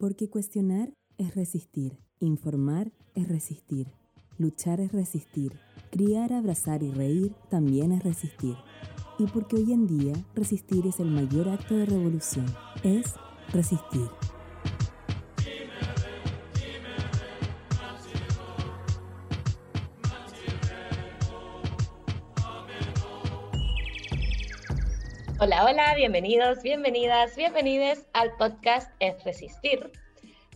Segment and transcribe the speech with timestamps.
[0.00, 3.86] Porque cuestionar es resistir, informar es resistir,
[4.38, 5.52] luchar es resistir,
[5.90, 8.56] criar, abrazar y reír también es resistir.
[9.18, 12.46] Y porque hoy en día resistir es el mayor acto de revolución,
[12.82, 13.12] es
[13.52, 14.08] resistir.
[25.50, 29.90] Hola, hola, bienvenidos, bienvenidas, bienvenides al podcast Es Resistir.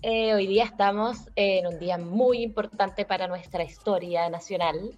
[0.03, 4.97] Eh, hoy día estamos en un día muy importante para nuestra historia nacional.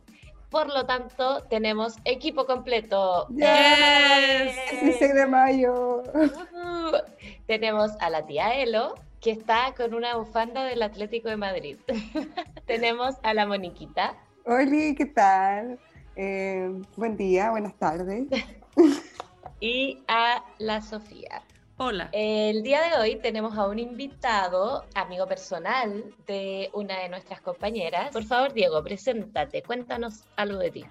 [0.50, 3.26] Por lo tanto, tenemos equipo completo.
[3.30, 4.54] ¡Yes!
[4.82, 6.02] Es 6 de mayo.
[6.12, 6.98] Uh-huh.
[7.46, 11.78] tenemos a la tía Elo, que está con una bufanda del Atlético de Madrid.
[12.66, 14.14] tenemos a la Moniquita.
[14.44, 15.78] Hola, ¿qué tal?
[16.16, 18.26] Eh, buen día, buenas tardes.
[19.60, 21.42] y a la Sofía.
[21.78, 22.08] Hola.
[22.12, 28.10] El día de hoy tenemos a un invitado, amigo personal de una de nuestras compañeras.
[28.12, 30.84] Por favor, Diego, preséntate, cuéntanos algo de ti.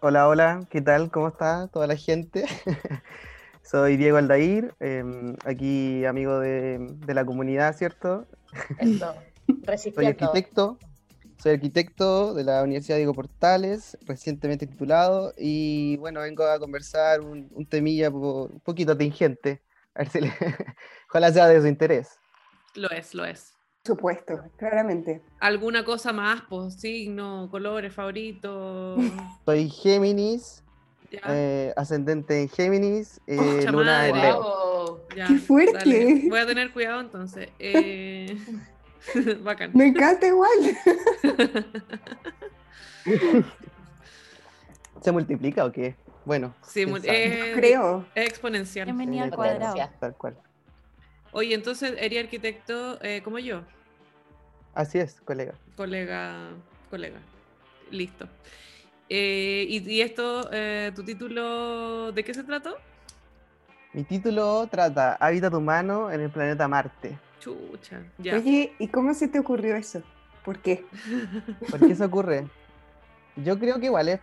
[0.00, 1.10] Hola, hola, ¿qué tal?
[1.10, 2.44] ¿Cómo está toda la gente?
[3.62, 8.26] Soy Diego Aldair, em, aquí amigo de, la comunidad, ¿cierto?
[8.78, 9.14] Eso,
[9.94, 10.78] Soy arquitecto,
[11.42, 17.66] soy arquitecto de la Universidad Diego Portales, recientemente titulado, y bueno, vengo a conversar un,
[17.68, 19.60] temilla un poquito atingente,
[19.94, 20.32] a ver si le,
[21.08, 22.20] ojalá sea de su interés.
[22.76, 23.54] Lo es, lo es.
[23.84, 25.20] Supuesto, claramente.
[25.40, 26.42] ¿Alguna cosa más?
[26.48, 29.00] Pues signo, colores favoritos.
[29.44, 30.62] Soy Géminis,
[31.10, 35.06] eh, ascendente en Géminis, eh, oh, luna en Leo.
[35.08, 36.22] ¡Qué fuerte!
[36.28, 37.48] Voy a tener cuidado entonces.
[37.58, 38.36] Eh...
[39.42, 39.70] Bacán.
[39.74, 40.50] Me encanta igual.
[45.00, 45.96] ¿Se multiplica o qué?
[46.24, 46.54] Bueno.
[46.62, 48.06] Sí, eh, creo.
[48.14, 48.86] Es exponencial.
[48.86, 49.76] Bienvenido al cuadrado.
[49.98, 50.36] Tal cual.
[51.32, 53.62] Oye, entonces, ¿eres arquitecto eh, como yo?
[54.74, 55.54] Así es, colega.
[55.76, 56.50] Colega,
[56.90, 57.18] colega.
[57.90, 58.28] Listo.
[59.08, 62.76] Eh, y, y, esto, eh, tu título, ¿de qué se trató?
[63.92, 67.18] Mi título trata Hábitat humano en el planeta Marte.
[67.42, 70.00] Chucha, Oye, ¿y cómo se te ocurrió eso?
[70.44, 70.84] ¿Por qué?
[71.70, 72.46] ¿Por qué se ocurre?
[73.34, 74.20] Yo creo que igual es,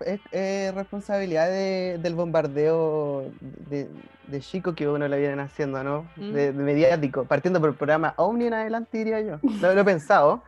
[0.73, 3.89] responsabilidad del bombardeo de,
[4.39, 6.07] chico que uno le vienen haciendo, ¿no?
[6.15, 6.31] Mm.
[6.31, 9.39] De, mediático, partiendo por el programa Omni en adelante, diría yo.
[9.59, 10.41] Lo, lo he pensado.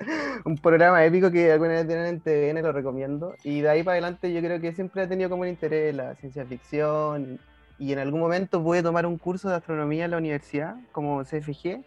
[0.44, 3.34] un programa épico que alguna vez tienen en TVN, lo recomiendo.
[3.42, 6.14] Y de ahí para adelante yo creo que siempre ha tenido como un interés la
[6.16, 7.40] ciencia ficción
[7.80, 11.82] y en algún momento pude tomar un curso de astronomía en la universidad, como CFG,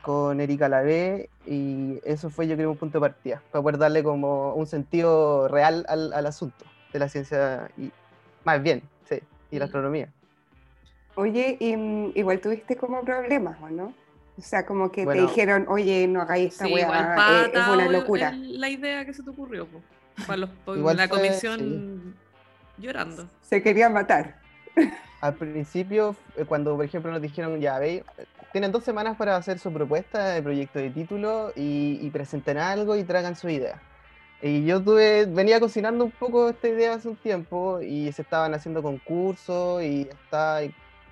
[0.00, 4.02] con Erika Lavé, y eso fue yo creo un punto de partida, para poder darle
[4.02, 7.92] como un sentido real al, al asunto de la ciencia, y
[8.44, 9.20] más bien, sí,
[9.50, 9.68] y la mm.
[9.68, 10.08] astronomía.
[11.16, 13.92] Oye, y, mm, igual tuviste como problemas, ¿o no?
[14.38, 17.88] O sea, como que te dijeron, oye, no hagáis esta sí, weá, eh, es una
[17.90, 18.32] locura.
[18.32, 19.68] la idea que se te ocurrió,
[20.26, 20.50] para los,
[20.96, 22.14] la comisión
[22.78, 23.28] llorando.
[23.42, 24.40] Se querían matar.
[25.20, 28.02] Al principio, eh, cuando por ejemplo nos dijeron, ya veis,
[28.52, 33.04] tienen dos semanas para hacer su propuesta de proyecto de título y, presenten algo y
[33.04, 33.80] tragan su idea.
[34.42, 38.54] Y yo tuve, venía cocinando un poco esta idea hace un tiempo y se estaban
[38.54, 40.60] haciendo concursos y está,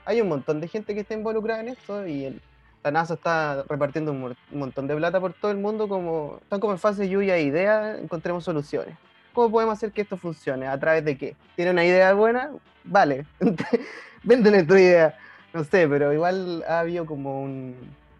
[0.04, 2.40] hay un montón de gente que está involucrada en esto y
[2.82, 6.72] la NASA está repartiendo un, montón de plata por todo el mundo, como, están como
[6.72, 8.96] en fase lluvia de ideas, encontremos soluciones.
[9.32, 10.66] ¿Cómo podemos hacer que esto funcione?
[10.66, 11.36] ¿A través de qué?
[11.56, 12.50] ¿Tiene una idea buena?
[12.84, 13.26] Vale,
[14.22, 15.16] venden tu idea.
[15.52, 17.76] No sé, pero igual ha habido como un...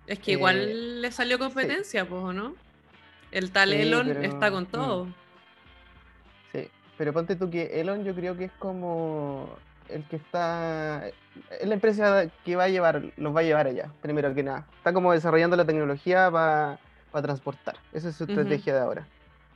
[0.07, 2.55] Es que igual eh, le salió competencia, pues, ¿o no?
[3.31, 5.09] El tal Elon está con todo.
[6.53, 9.51] Sí, pero ponte tú que Elon yo creo que es como
[9.89, 11.09] el que está...
[11.61, 14.67] Es la empresa que va a llevar, los va a llevar allá, primero que nada.
[14.79, 16.79] Está como desarrollando la tecnología para
[17.23, 17.77] transportar.
[17.93, 19.07] Esa es su estrategia de ahora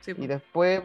[0.05, 0.81] y después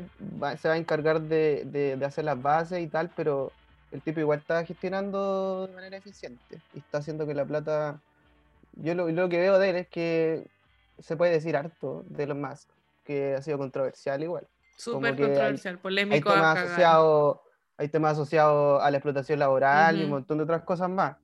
[0.59, 3.53] se va a encargar de, hacer las bases y tal, pero
[3.91, 8.01] el tipo igual está gestionando de manera eficiente y está haciendo que la plata.
[8.75, 10.47] Yo lo, lo que veo de él es que
[10.99, 12.69] se puede decir harto de los más,
[13.05, 14.47] que ha sido controversial igual.
[14.76, 16.31] Súper controversial, polémico.
[16.31, 17.38] Hay temas, asociados,
[17.76, 21.17] hay temas asociados a la explotación laboral y un montón de otras cosas más.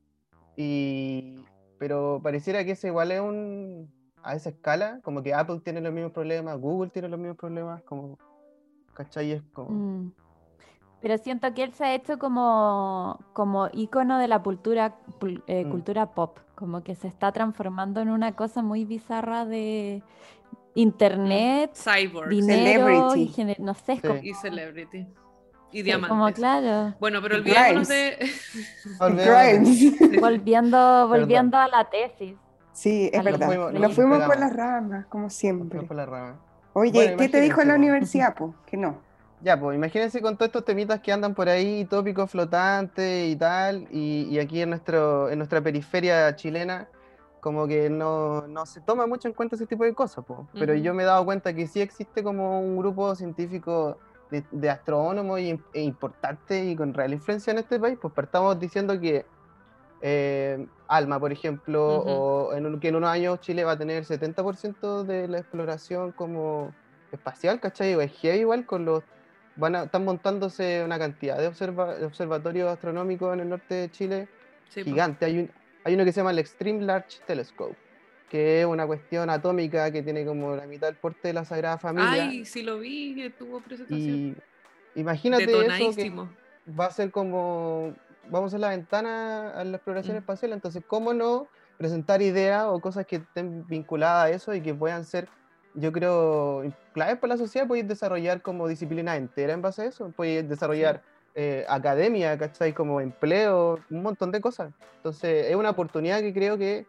[0.56, 1.37] Y,
[1.79, 3.93] pero pareciera que ese igual es un,
[4.25, 7.82] a esa escala, como que Apple tiene los mismos problemas, Google tiene los mismos problemas,
[7.82, 8.19] como,
[8.94, 9.32] ¿cachai?
[9.32, 9.71] Es como...
[9.71, 10.12] Mm.
[11.03, 14.97] Pero siento que él se ha hecho como, como ícono de la cultura,
[15.47, 15.71] eh, mm.
[15.71, 20.03] cultura pop, como que se está transformando en una cosa muy bizarra de
[20.75, 25.06] internet, cyborg, dinero, y no sé, y celebrity.
[25.70, 26.09] Y diamantes.
[26.09, 26.94] Como claro.
[27.00, 28.17] Bueno, pero olvidémonos de...
[30.20, 32.37] volviendo volviendo a la tesis
[32.75, 33.73] Sí, es verdad.
[33.73, 35.65] Nos fuimos, por las ramas, como siempre.
[35.65, 36.37] Nos fuimos por las ramas.
[36.75, 38.53] Oye, ¿qué te dijo en la universidad, pues?
[38.67, 38.99] Que no.
[39.41, 43.87] Ya, pues imagínense con todos estos temitas que andan por ahí, tópicos flotantes y tal,
[43.91, 46.88] y, aquí en, nuestro, en nuestra periferia chilena,
[47.41, 50.41] como que no, no, se toma mucho en cuenta ese tipo de cosas, pues.
[50.55, 53.99] pero yo me he dado cuenta que sí existe como un grupo científico
[54.31, 58.99] de, astrónomos y, e importante y con real influencia en este país, pues partamos diciendo
[58.99, 59.27] que
[60.06, 65.03] eh, Alma, por ejemplo, o en que en unos años Chile va a tener 70%
[65.03, 66.75] de la exploración como
[67.11, 67.95] espacial, ¿cachai?
[67.95, 69.03] O es igual con los
[69.56, 74.29] van a, están montándose una cantidad de, observatorios astronómicos en el norte de Chile
[74.69, 75.25] gigante.
[75.25, 75.51] Hay, un,
[75.85, 77.77] hay uno que se llama el Extreme Large Telescope,
[78.29, 81.79] que es una cuestión atómica que tiene como la mitad del porte de la Sagrada
[81.79, 82.25] Familia.
[82.25, 84.37] Ay, sí lo vi, que tuvo presentación.
[84.95, 86.12] Y imagínate eso que
[86.79, 87.95] va a ser como,
[88.31, 90.19] vamos a la ventana a la exploración mm.
[90.19, 91.49] espacial, entonces, ¿cómo no
[91.79, 95.29] presentar ideas o cosas que estén vinculadas a eso y que puedan ser
[95.75, 96.62] yo creo,
[96.93, 101.03] claves para la sociedad, podéis desarrollar como disciplina entera en base a eso, podéis desarrollar
[101.35, 102.73] eh, academia, ¿cachai?
[102.73, 104.73] Como empleo, un montón de cosas.
[104.99, 106.87] Entonces, es una oportunidad que creo que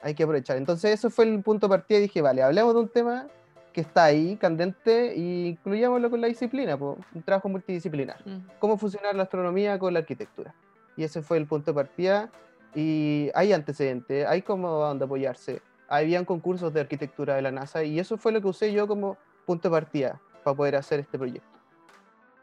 [0.00, 0.56] hay que aprovechar.
[0.56, 3.26] Entonces, eso fue el punto de partida y dije, vale, hablemos de un tema
[3.72, 8.24] que está ahí, candente, y incluyámoslo con la disciplina, un trabajo multidisciplinar.
[8.24, 8.38] Mm.
[8.60, 10.54] Cómo funcionar la astronomía con la arquitectura.
[10.98, 12.30] Y ese fue el punto de partida.
[12.74, 17.82] Y hay antecedentes, hay cómo a dónde apoyarse habían concursos de arquitectura de la NASA
[17.82, 19.16] y eso fue lo que usé yo como
[19.46, 21.48] punto de partida para poder hacer este proyecto.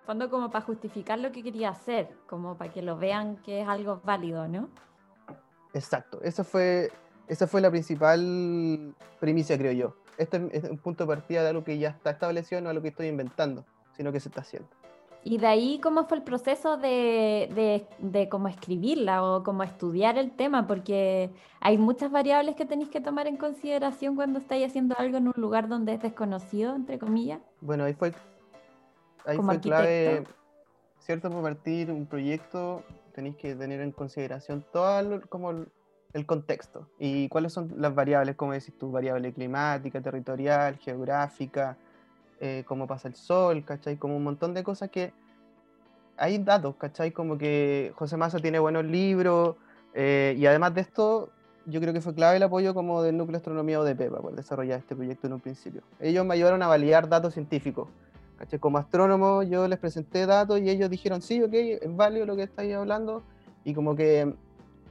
[0.05, 3.67] Fondo como para justificar lo que quería hacer, como para que lo vean que es
[3.67, 4.69] algo válido, ¿no?
[5.73, 6.91] Exacto, esa fue,
[7.27, 9.95] esa fue la principal primicia, creo yo.
[10.17, 12.89] Este es un punto de partida de algo que ya está establecido, no algo que
[12.89, 13.65] estoy inventando,
[13.95, 14.69] sino que se está haciendo.
[15.27, 20.19] Y de ahí, ¿cómo fue el proceso de, de, de cómo escribirla o cómo estudiar
[20.19, 20.67] el tema?
[20.67, 25.29] Porque hay muchas variables que tenéis que tomar en consideración cuando estáis haciendo algo en
[25.29, 27.39] un lugar donde es desconocido, entre comillas.
[27.59, 28.13] Bueno, ahí fue,
[29.25, 30.25] ahí fue clave,
[30.99, 31.31] ¿cierto?
[31.31, 37.51] Para partir un proyecto tenéis que tener en consideración todo como el, contexto y cuáles
[37.51, 41.79] son las variables, como decís tú, variable climática, territorial, geográfica,
[42.39, 43.97] eh, cómo pasa el sol, ¿cachai?
[43.97, 45.13] Como un montón de cosas que
[46.17, 47.11] hay datos, ¿cachai?
[47.11, 49.55] Como que José Massa tiene buenos libros
[49.93, 51.29] eh, y además de esto,
[51.65, 54.35] yo creo que fue clave el apoyo como del Núcleo de Astronomía ODP para poder
[54.35, 55.81] desarrollar este proyecto en un principio.
[55.99, 57.87] Ellos me ayudaron a validar datos científicos.
[58.37, 58.59] ¿cachai?
[58.59, 62.43] Como astrónomo yo les presenté datos y ellos dijeron, sí, ok, es válido lo que
[62.43, 63.23] estáis hablando
[63.63, 64.33] y como que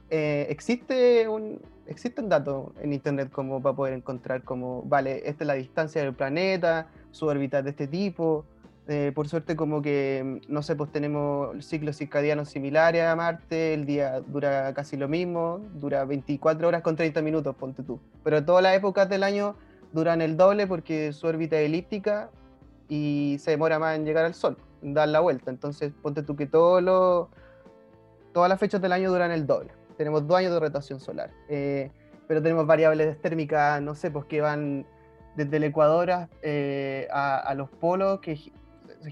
[0.09, 5.47] eh, existe un, existen datos en Internet como para poder encontrar como, vale, esta es
[5.47, 8.45] la distancia del planeta, su órbita de este tipo.
[8.87, 13.85] Eh, por suerte como que, no sé, pues tenemos ciclos circadianos similares a Marte, el
[13.85, 17.99] día dura casi lo mismo, dura 24 horas con 30 minutos, ponte tú.
[18.23, 19.55] Pero todas las épocas del año
[19.91, 22.29] duran el doble porque su órbita es elíptica
[22.87, 25.49] y se demora más en llegar al Sol, dar la vuelta.
[25.49, 27.27] Entonces, ponte tú que todos los,
[28.33, 31.31] todas las fechas del año duran el doble tenemos dos años de rotación solar.
[31.49, 31.91] Eh,
[32.27, 34.85] pero tenemos variables térmicas, no sé, pues que van
[35.35, 37.07] desde el Ecuador a, eh,
[37.55, 38.51] los polos, que es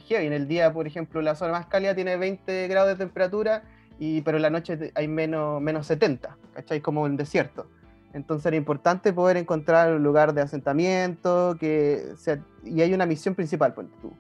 [0.08, 0.28] heavy.
[0.28, 3.64] En el día, por ejemplo, la zona más cálida tiene 20 grados de temperatura,
[4.00, 6.82] y, pero en la noche hay menos, menos 70, ¿cachai?
[6.82, 7.68] Como en desierto.
[8.14, 13.36] Entonces era importante poder encontrar un lugar de asentamiento, que sea, y hay una misión
[13.36, 14.14] principal, por tú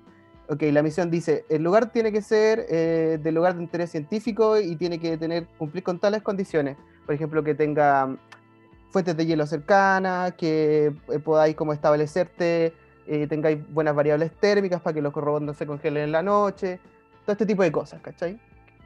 [0.49, 4.59] ok, la misión dice, el lugar tiene que ser eh, del lugar de interés científico
[4.59, 6.77] y tiene que tener, cumplir con tales condiciones.
[7.05, 8.15] Por ejemplo, que tenga
[8.93, 12.73] fuentes de hielo cercanas, que eh, podáis como establecerte,
[13.07, 16.79] eh, tengáis buenas variables térmicas para que los no se congelen en la noche,
[17.25, 18.39] todo este tipo de cosas, ¿cachai?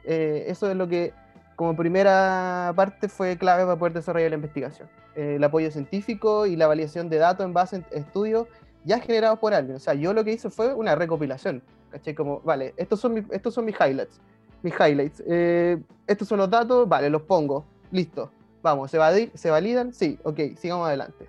[0.04, 1.12] eso es lo que
[1.54, 4.88] como primera parte fue clave para poder desarrollar la investigación.
[5.14, 8.46] el apoyo científico y la validación de datos en base a estudios
[8.84, 9.76] ya generados por alguien.
[9.76, 11.62] O sea, yo lo que hice fue una recopilación.
[11.90, 12.14] ¿Caché?
[12.14, 14.20] Como, vale, estos son, estos son mis highlights.
[14.62, 15.22] Mis highlights.
[15.26, 17.64] Eh, estos son los datos, vale, los pongo.
[17.90, 18.30] Listo.
[18.62, 19.92] Vamos, ¿se, ¿se validan?
[19.92, 21.28] Sí, ok, sigamos adelante.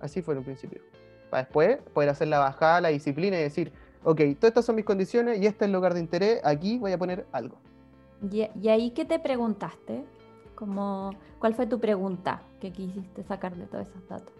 [0.00, 0.80] Así fue en un principio.
[1.30, 4.84] Para después poder hacer la bajada, la disciplina y decir, ok, todas estas son mis
[4.84, 7.56] condiciones y este es el lugar de interés, aquí voy a poner algo.
[8.30, 10.04] ¿Y, y ahí qué te preguntaste?
[10.54, 14.32] Como, ¿Cuál fue tu pregunta que quisiste sacar de todos esos datos?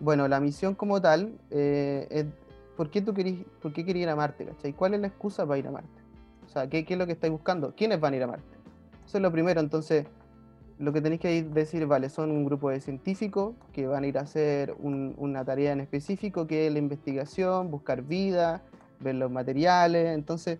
[0.00, 2.26] Bueno, la misión como tal eh, es
[2.76, 4.44] ¿por qué tú querís, por qué querías ir a Marte?
[4.44, 4.72] ¿cachai?
[4.72, 6.00] ¿Cuál es la excusa para ir a Marte?
[6.46, 7.74] O sea, ¿qué, es lo que estáis buscando?
[7.76, 8.56] ¿Quiénes van a ir a Marte?
[9.06, 10.06] Eso es lo primero, entonces
[10.78, 14.18] lo que tenéis que decir, vale, son un grupo de científicos que van a ir
[14.18, 18.62] a hacer una tarea en específico, que es la investigación, buscar vida,
[19.00, 20.58] ver los materiales, entonces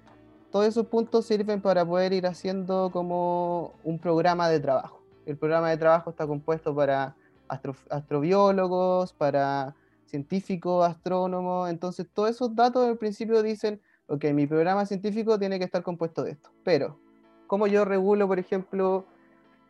[0.51, 5.03] todos esos puntos sirven para poder ir haciendo como un programa de trabajo.
[5.27, 7.17] El programa de trabajo está compuesto para
[7.49, 9.75] astrobiólogos, para
[10.07, 11.69] científicos, astrónomos.
[11.71, 16.23] Entonces, todos esos datos al principio dicen, ok, mi programa científico tiene que estar compuesto
[16.23, 16.51] de esto.
[16.63, 17.01] Pero,
[17.49, 19.07] ¿cómo yo regulo, por ejemplo,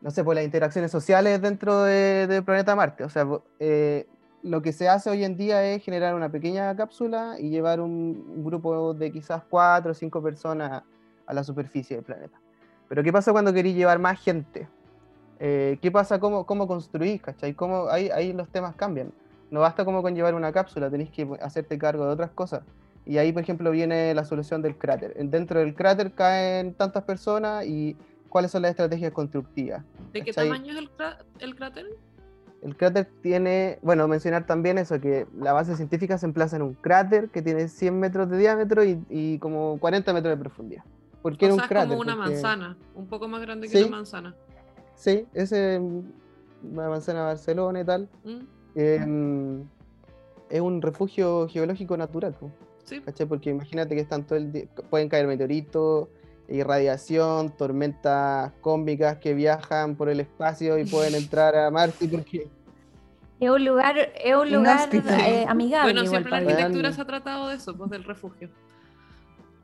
[0.01, 3.05] no sé, por pues, las interacciones sociales dentro del de planeta Marte?
[3.05, 3.27] O sea,
[3.59, 4.07] eh,
[4.43, 8.45] lo que se hace hoy en día es generar una pequeña cápsula y llevar un,
[8.45, 10.83] grupo de quizás cuatro o cinco personas
[11.27, 12.39] a la superficie del planeta.
[12.89, 14.69] Pero ¿qué pasa cuando queréis llevar más gente?
[15.41, 16.21] Eh, ¿Qué pasa?
[16.21, 17.23] ¿Cómo, cómo construís?
[17.23, 17.55] ¿Cachai?
[17.55, 19.13] ¿Cómo, ahí, ahí los temas cambian.
[19.51, 22.63] No basta como con llevar una cápsula, tenéis que hacerte cargo de otras cosas.
[23.07, 25.15] Y ahí, por ejemplo, viene la solución del cráter.
[25.29, 27.97] Dentro del cráter caen tantas personas y
[28.35, 29.85] cuáles son las estrategias constructivas.
[30.13, 30.91] ¿De qué tamaño es el,
[31.39, 31.87] el cráter?
[32.63, 36.75] El cráter tiene, bueno, mencionar también eso, que la base científica se emplaza en un
[36.75, 40.83] cráter que tiene 100 metros de diámetro y, como 40 metros de profundidad.
[41.23, 44.35] ¿Por qué o un es como una manzana, un poco más grande que una manzana.
[44.97, 48.09] Sí, ese una manzana de Barcelona y tal.
[48.25, 48.39] Mm.
[48.75, 49.63] Em,
[50.51, 52.35] es un refugio geológico natural.
[52.83, 53.01] Sí.
[53.29, 56.09] Porque imagínate que están todo el día, pueden caer meteoritos,
[56.49, 62.49] irradiación, tormentas cósmicas que viajan por el espacio y pueden entrar a Marte porque
[63.41, 65.93] es un lugar, es un lugar eh, amigable.
[65.93, 68.49] Bueno, siempre la arquitectura se ha tratado de eso, pues del refugio.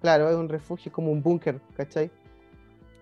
[0.01, 2.11] Claro, es un refugio, como un búnker, ¿cachai?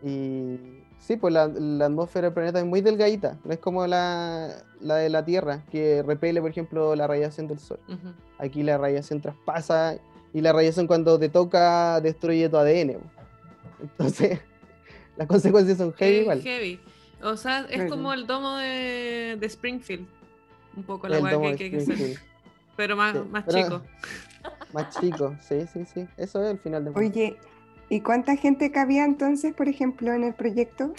[0.02, 0.58] Y
[0.98, 5.24] sí, pues la, atmósfera del planeta es muy delgadita, no es como la, de la
[5.24, 7.80] Tierra, que repele, por ejemplo, la radiación del Sol.
[8.38, 9.96] Aquí la radiación traspasa
[10.32, 12.98] y la radiación cuando te toca destruye tu ADN.
[13.80, 14.40] Entonces,
[15.16, 16.42] las consecuencias son heavy igual.
[16.42, 16.80] Heavy.
[17.22, 20.06] O sea, es como el domo de, de, Springfield.
[20.76, 22.18] Un poco la weá que hay que hacer.
[22.76, 23.82] Pero más, más chico.
[24.72, 26.06] Más chico, sí, sí, sí.
[26.16, 27.38] Eso es el final de Oye,
[27.88, 30.92] ¿y cuánta gente cabía entonces, por ejemplo, en el proyecto?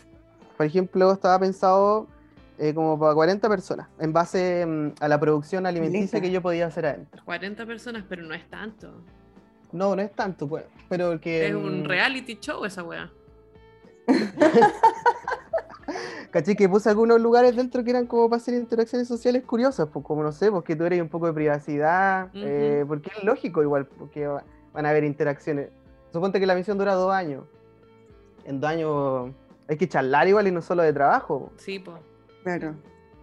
[0.57, 2.07] Por ejemplo, estaba pensado
[2.57, 6.65] eh, como para 40 personas, en base mm, a la producción alimenticia que yo podía
[6.65, 7.23] hacer adentro.
[7.23, 9.01] 40 personas, pero no es tanto.
[9.71, 10.65] No, no es tanto, pues.
[10.87, 11.47] Pero que.
[11.47, 13.11] Es un reality show esa weá.
[16.31, 20.05] Caché que puse algunos lugares dentro que eran como para hacer interacciones sociales curiosas, pues
[20.05, 23.87] como no sé, porque tú eres un poco de privacidad, eh, porque es lógico igual,
[23.87, 25.69] porque van a haber interacciones.
[26.13, 27.45] Suponte que la misión dura dos años.
[28.45, 29.31] En dos años
[29.67, 31.51] hay que charlar igual y no solo de trabajo.
[31.57, 31.97] Sí, pues.
[32.43, 32.75] Claro.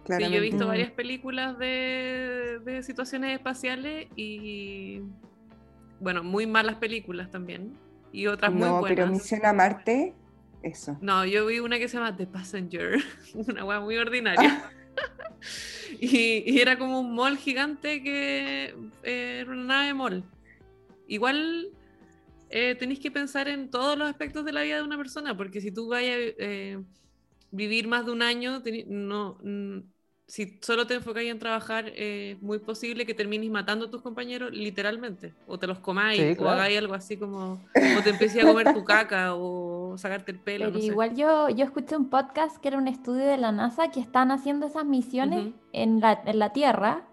[0.05, 5.01] Sí, yo he visto varias películas de, de situaciones espaciales y
[5.99, 7.73] bueno, muy malas películas también.
[8.11, 8.81] Y otras muy buenas.
[8.81, 10.13] No, pero Misión a Marte,
[10.63, 10.97] eso.
[11.01, 12.97] No, yo vi una que se llama The Passenger,
[13.33, 14.63] una weá muy ordinaria.
[15.99, 20.23] y, era como un mall gigante que eh, era una nave mall.
[21.07, 21.69] Igual
[22.49, 25.61] eh, tenéis que pensar en todos los aspectos de la vida de una persona, porque
[25.61, 26.79] si tú vayas a eh,
[27.51, 29.37] vivir más de un año, no,
[30.27, 34.51] si solo te enfocáis en trabajar, es muy posible que termines matando a tus compañeros
[34.51, 38.73] literalmente, o te los comáis, o hagáis algo así como, o te empecéis a comer
[38.73, 40.65] tu caca, o sacarte el pelo.
[40.65, 44.01] Pero igual yo, yo escuché un podcast que era un estudio de la NASA que
[44.01, 47.07] están haciendo esas misiones en, la, en la Tierra,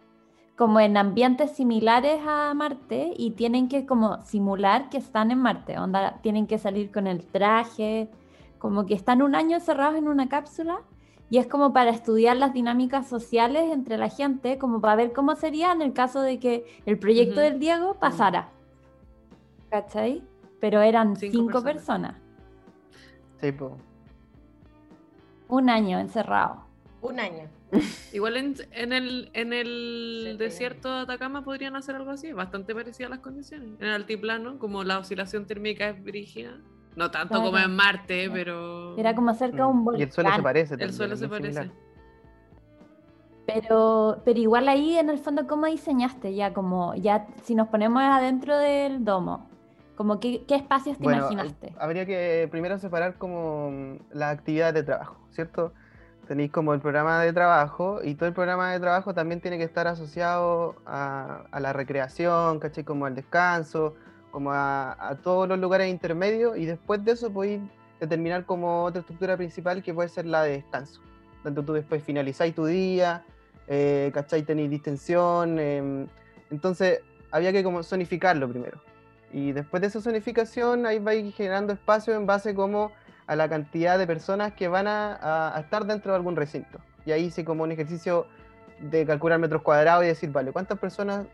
[0.57, 5.79] como en ambientes similares a Marte, y tienen que como simular que están en Marte,
[5.79, 8.09] onda, tienen que salir con el traje,
[8.59, 10.81] como que están un año encerrados en una cápsula
[11.31, 15.35] y es como para estudiar las dinámicas sociales entre la gente, como para ver cómo
[15.35, 18.51] sería en el caso de que el proyecto del Diego pasara.
[19.71, 20.23] ¿Cachai?
[20.61, 22.17] Pero eran cinco, personas.
[23.41, 23.53] Sí.
[25.49, 26.65] Un año encerrado.
[27.01, 27.49] Un año.
[28.13, 33.11] Igual en, el, en el desierto de Atacama podrían hacer algo así, bastante parecido a
[33.11, 33.71] las condiciones.
[33.81, 36.61] En el altiplano, como la oscilación térmica es brígida,
[36.97, 38.97] no tanto como en Marte, pero.
[38.97, 40.01] Era como cerca de un volcán.
[40.01, 40.75] Y el suelo se parece.
[40.79, 41.71] el suelo se parece.
[43.47, 46.55] Pero, pero igual ahí en el fondo, ¿cómo diseñaste ya?
[46.55, 49.47] Como ya, si nos ponemos adentro del domo,
[49.97, 51.75] como qué, qué espacios te imaginaste?
[51.79, 55.73] Habría que primero separar como mm, las actividades de trabajo, ¿cierto?
[56.27, 59.65] Tenéis como el programa de trabajo y todo el programa de trabajo también tiene que
[59.65, 62.83] estar asociado a, a la recreación, ¿cachai?
[62.83, 63.95] Como al descanso,
[64.35, 67.61] como a, todos los lugares intermedios y después de eso podéis
[68.01, 71.01] determinar como otra estructura principal que puede ser la de descanso,
[71.45, 73.23] donde tú después finalizáis tu día,
[73.69, 74.13] eh.
[74.45, 76.09] Tenéis distensión, em,
[76.51, 76.99] entonces
[77.31, 78.83] había que como zonificarlo primero.
[79.33, 82.91] Y después de esa zonificación ahí vais generando espacio en base como
[83.29, 86.81] a la cantidad de personas que van a estar dentro de algún recinto.
[87.07, 88.27] Y ahí hice como un ejercicio
[88.81, 91.25] de calcular metros cuadrados y decir, vale, ¿cuántas personas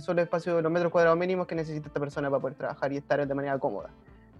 [0.00, 2.92] son los espacios de los metros cuadrados mínimos que necesita esta persona para poder trabajar
[2.92, 3.90] y estar de manera cómoda?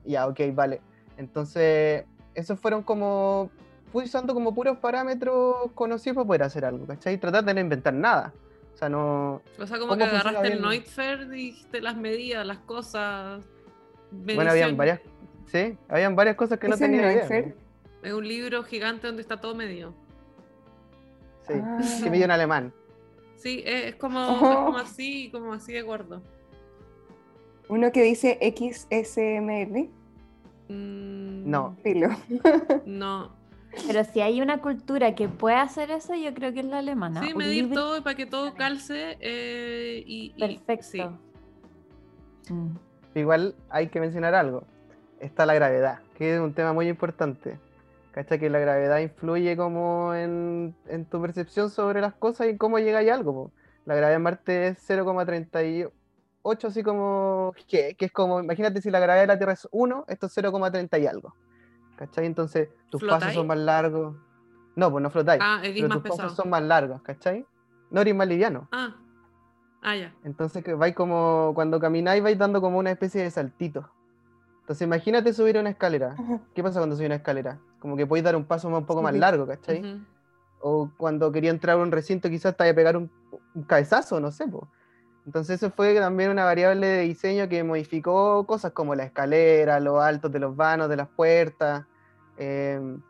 [0.05, 0.81] Ya, ok, vale.
[1.17, 2.05] Entonces,
[2.35, 3.51] esos fueron como
[3.93, 7.19] fui usando como puros parámetros conocidos para poder hacer algo, ¿cachai?
[7.19, 8.33] Tratar de no inventar nada.
[8.75, 9.43] O sea, no.
[9.59, 13.45] O sea, como que agarraste el Neutfer y dijiste las medidas, las cosas.
[14.11, 15.01] Bueno, habían varias.
[15.47, 17.55] Sí, habían varias cosas que no tenía idea.
[18.03, 19.95] Es un libro gigante donde está todo medio.
[21.47, 21.81] Sí, ah.
[22.03, 22.73] que medio en alemán.
[23.39, 26.23] Sí, es, como, es como así, como así de gordo.
[27.69, 29.89] Uno que dice XSML.
[30.69, 31.77] Mm, no.
[32.87, 33.33] no.
[33.87, 37.23] Pero si hay una cultura que puede hacer eso, yo creo que es la alemana.
[37.23, 41.19] Sí, medir todo para que todo calce eh, y, Perfecto.
[42.49, 42.77] Mm.
[43.15, 44.65] Igual hay que mencionar algo.
[45.21, 47.59] Está la gravedad, que es un tema muy importante.
[48.19, 48.41] ¿Cachai?
[48.41, 50.75] Que la gravedad influye como en,
[51.09, 53.53] tu percepción sobre las cosas y cómo llega a algo.
[53.85, 55.93] La gravedad en Marte es 0,38
[56.65, 60.27] así como, que, es como, imagínate si la gravedad de la Tierra es 1, esto
[60.27, 61.37] es 0,30 y algo.
[61.95, 62.27] ¿Cachai?
[62.27, 64.17] Entonces tus pasos son más largos.
[64.75, 65.41] No, pues no flotáis.
[65.41, 67.47] Ah, pero tus pasos son más largos, ¿cachai?
[67.93, 68.67] No eres más liviano.
[68.73, 68.97] Ah.
[69.81, 70.13] Ah, ya.
[70.25, 73.89] Entonces que vais como, cuando camináis vais dando como una especie de saltito.
[74.63, 76.17] Entonces imagínate subir una escalera.
[76.53, 77.61] ¿Qué pasa cuando subís una escalera?
[77.79, 80.01] Como que podéis dar un paso un poco más largo, ¿cachai?
[80.61, 83.11] O cuando quería entrar a un recinto quizás te vaya a pegar un,
[83.67, 84.65] cabezazo, no sé, pues.
[85.27, 90.03] Entonces eso fue también una variable de diseño que modificó cosas como la escalera, los
[90.03, 91.85] altos de los vanos, de las puertas,
[92.39, 93.01] em,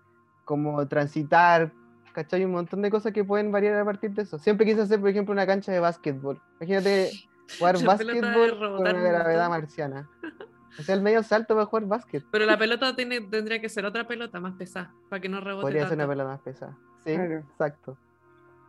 [0.45, 1.73] como transitar,
[2.13, 2.45] ¿cachai?
[2.45, 4.39] Un montón de cosas que pueden variar a partir de eso.
[4.39, 6.41] Siempre quise hacer, por ejemplo, una cancha de básquetbol.
[6.61, 7.11] Imagínate
[7.59, 10.09] jugar básquetbol con una gravedad marciana.
[10.79, 12.25] O sea, el medio salto para jugar básquet.
[12.31, 15.63] Pero la pelota tiene, tendría que ser otra pelota más pesada, para que no rebote
[15.63, 16.77] Podría ser una pelota más pesada.
[17.05, 17.97] Sí, exacto.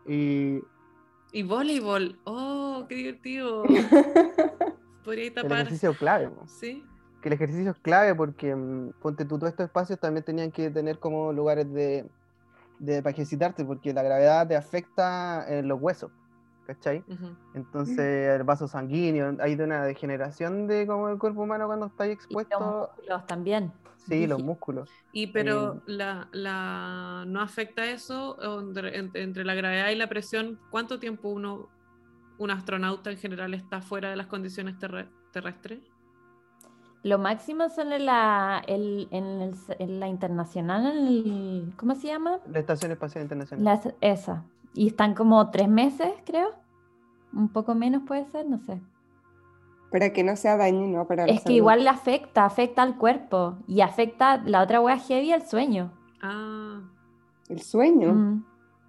[0.07, 0.59] Y
[1.31, 2.17] y voleibol.
[2.23, 3.63] Oh, qué divertido.
[5.03, 5.51] Podría tapar.
[5.51, 6.29] El ejercicio clave.
[6.47, 6.83] Sí.
[7.21, 10.69] Que el ejercicio es clave porque, mm, ponte tú, todos estos espacios también tenían que
[10.69, 12.09] tener como lugares de,
[12.79, 16.11] de para ejercitarte, porque la gravedad te afecta en los huesos.
[16.69, 17.03] ¿Cachai?
[17.55, 22.05] Entonces, el vaso sanguíneo, hay de una degeneración de como el cuerpo humano cuando está
[22.05, 22.91] expuesto.
[23.07, 23.73] los también.
[24.07, 24.87] Sí, los músculos.
[25.11, 28.37] Y pero eh, la, la, no afecta eso
[29.15, 30.59] entre, la gravedad y la presión.
[30.69, 31.69] ¿Cuánto tiempo uno,
[32.37, 34.75] un astronauta en general está fuera de las condiciones
[35.31, 35.79] terrestres?
[37.01, 42.37] Lo máximo son en la, en, la internacional, en ¿cómo se llama?
[42.47, 43.95] La Estación Espacial Internacional.
[44.01, 44.45] esa.
[44.79, 46.55] Y están como tres meses, creo.
[47.33, 48.79] Un poco menos puede ser, no sé.
[49.91, 53.81] Para que no sea dañino para Es que igual le afecta, afecta al cuerpo y
[53.81, 55.91] afecta la otra wea heavy el sueño.
[56.21, 56.79] Ah.
[57.49, 58.13] El sueño.
[58.13, 58.45] Mm.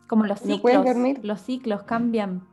[0.07, 0.85] Como los ciclos.
[0.85, 1.19] dormir?
[1.25, 2.47] Los ciclos cambian.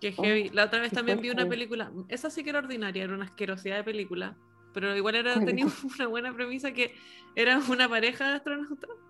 [0.00, 0.48] Qué heavy.
[0.48, 1.92] La otra vez también vi una película.
[2.08, 4.34] Esa sí que era ordinaria, era una asquerosidad de película.
[4.74, 6.96] Pero igual era, tenía una buena premisa que
[7.36, 8.90] era una pareja de astronautas.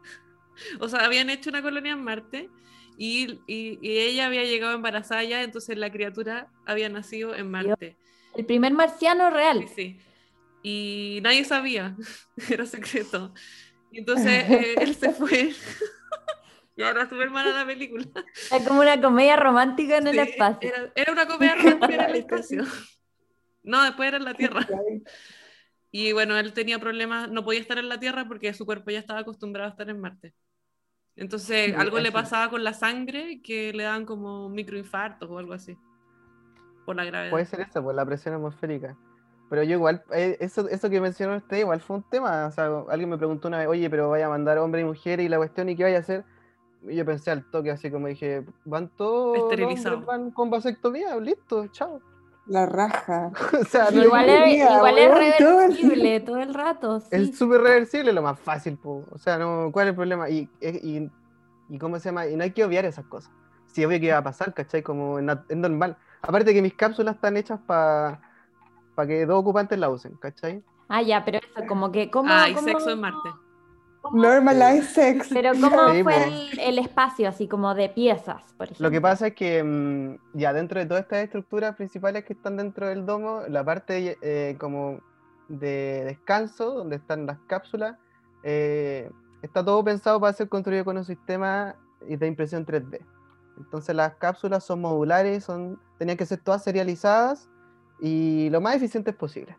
[0.79, 2.51] O sea, habían hecho una colonia en Marte
[2.97, 7.97] y, y, ella había llegado embarazada ya, entonces la criatura había nacido en Marte.
[8.35, 9.67] El primer marciano real.
[9.69, 10.01] Sí, sí.
[10.63, 11.97] Y nadie sabía,
[12.51, 13.33] era secreto.
[13.91, 15.53] Y entonces eh, él se fue.
[16.77, 18.07] y ahora súper mala la película.
[18.53, 20.71] Es como una comedia romántica en el espacio.
[20.95, 22.65] Era, una comedia romántica en el espacio.
[23.63, 24.67] No, después era en la Tierra.
[25.91, 29.01] Y bueno, él tenía problemas, no podía estar en la Tierra porque su cuerpo ya
[29.01, 30.35] estaba acostumbrado a estar en Marte.
[31.17, 35.77] Entonces, algo le pasaba con la sangre que le daban como microinfartos o algo así
[36.95, 37.31] la gravedad.
[37.31, 38.97] Puede ser eso, por la presión atmosférica.
[39.49, 42.47] Pero yo igual, eh, eso, eso que mencionó usted igual fue un tema.
[42.47, 45.21] O sea, alguien me preguntó una vez, oye, pero vaya a mandar hombre y mujer
[45.21, 46.25] y la cuestión, ¿y qué vaya a hacer?
[46.89, 50.03] Y yo pensé al toque, así como dije, van todos Esterilizado.
[50.03, 52.01] van con vasectomía, listo, chao.
[52.51, 53.31] La raja.
[53.61, 57.01] o sea, igual, es, igual es, reversible todo el rato.
[57.13, 60.29] Es súper reversible, lo más fácil, o sea, no, ¿cuál es el problema?
[60.29, 61.09] Y, y,
[61.69, 63.31] y, cómo se llama, y no hay que obviar esas cosas.
[63.69, 64.83] Si obvio que iba a pasar, ¿cachai?
[64.83, 65.97] Como en, en normal.
[66.23, 68.19] Aparte que mis cápsulas están hechas para
[69.07, 70.61] que dos ocupantes la usen, ¿cachai?
[70.89, 72.11] Ah, ya, pero eso, como que.
[72.11, 73.29] ¿cómo, ah, hay sexo en Marte.
[74.13, 75.29] Normalize sex.
[75.33, 78.87] Pero ¿cómo fue el, espacio, así como de piezas, por ejemplo?
[78.87, 82.57] Lo que pasa es que mm, ya dentro de todas estas estructuras principales que están
[82.57, 85.01] dentro del domo, la parte eh, como
[85.49, 87.97] de descanso, donde están las cápsulas,
[88.43, 89.11] eh,
[89.43, 93.01] está todo pensado para ser construido con un sistema de impresión 3D.
[93.59, 97.51] Entonces las cápsulas son modulares, son, tenían que ser todas serializadas
[98.01, 99.57] y lo más eficientes posible.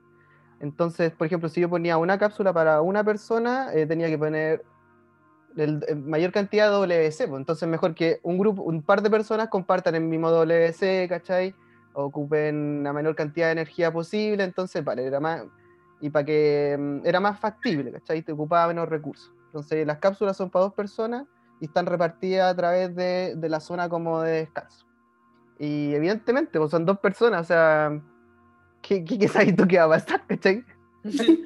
[0.61, 4.63] Entonces, por ejemplo, si yo ponía una cápsula para una persona, eh, tenía que poner
[5.57, 7.27] el, mayor cantidad de WC.
[7.27, 7.39] Pues.
[7.39, 11.55] entonces, mejor que un grupo, un par de personas compartan el mismo WC, ¿cachai?
[11.93, 14.43] ocupen la menor cantidad de energía posible.
[14.43, 15.43] Entonces, vale, era más.
[15.99, 18.21] Y para que mm, era más factible, ¿cachai?
[18.21, 19.33] Te ocupaba menos recursos.
[19.47, 21.25] Entonces las cápsulas son para dos personas
[21.59, 24.85] y están repartidas a través de, de la zona como de descanso.
[25.59, 28.01] Y evidentemente, pues son dos personas, o sea,
[28.81, 30.63] ¿qué, qué, qué sabes tú que va a pasar, cachai?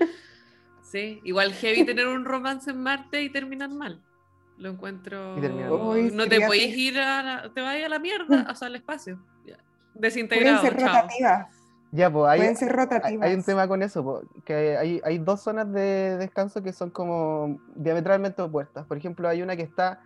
[0.95, 4.01] Sí, igual heavy tener un romance en Marte y terminar mal.
[4.57, 5.35] Lo encuentro.
[5.35, 7.53] no te puedes ir a la...
[7.53, 9.19] te vas a la mierda, o sea, al espacio.
[9.93, 10.61] Desintegrado.
[10.61, 11.47] Pueden ser rotativas.
[11.91, 13.27] Ya, pues hay, Pueden ser rotativas.
[13.27, 17.59] hay un tema con eso, que hay, hay dos zonas de descanso que son como
[17.75, 18.85] diametralmente opuestas.
[18.85, 20.01] Por ejemplo, hay una que está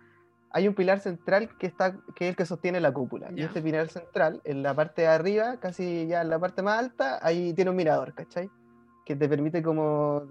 [0.52, 3.30] hay un pilar central que está que es el que sostiene la cúpula.
[3.34, 6.78] Y este pilar central, en la parte de arriba, casi ya en la parte más
[6.78, 8.50] alta, ahí tiene un mirador, ¿cachai?
[9.06, 10.26] Que te permite como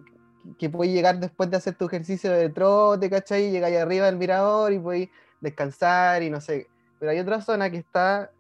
[0.58, 3.52] que puedes llegar después de hacer tu ejercicio de trote, ¿cachai?
[3.52, 6.68] Llegáis arriba del mirador y puedes descansar y no sé.
[7.00, 8.32] Pero hay otra zona que está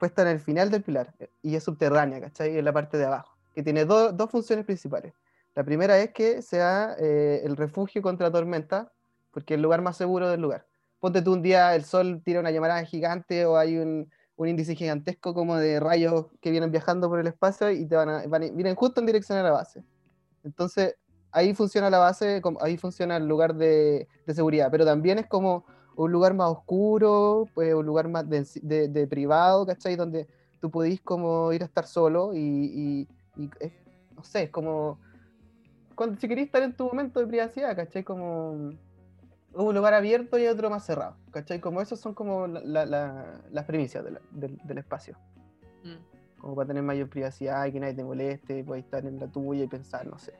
[0.00, 2.58] puesta en el final del pilar eh, y es subterránea, ¿cachai?
[2.58, 5.14] En la parte de abajo, que tiene dos funciones principales.
[5.54, 8.92] La primera es que sea eh, el refugio contra tormenta,
[9.30, 10.66] porque es el lugar más seguro del lugar.
[11.00, 14.10] Ponte tú un día, el sol tira una llamarada gigante o hay un,
[14.40, 18.08] un índice gigantesco como de rayos que vienen viajando por el espacio y te van
[18.08, 19.84] a, vienen justo en dirección a la base.
[20.42, 20.96] Entonces,
[21.30, 26.10] ahí funciona la base, ahí funciona el lugar de, seguridad, pero también es como un
[26.10, 29.96] lugar más oscuro, pues un lugar más de, privado, ¿cachai?
[29.96, 30.26] Donde
[30.58, 33.06] tú podís como ir a estar solo y,
[34.16, 34.98] no sé, es como,
[35.94, 38.04] cuando, si querés estar en tu momento de privacidad, ¿cachai?
[38.04, 38.72] Como
[39.54, 41.60] un lugar abierto y otro más cerrado, ¿cachai?
[41.60, 45.16] Como esos son como las premisas del, espacio.
[45.84, 46.40] Mm.
[46.40, 49.64] Como para tener mayor privacidad y que nadie te moleste, puedes estar en la tuya
[49.64, 50.34] y pensar, no sé.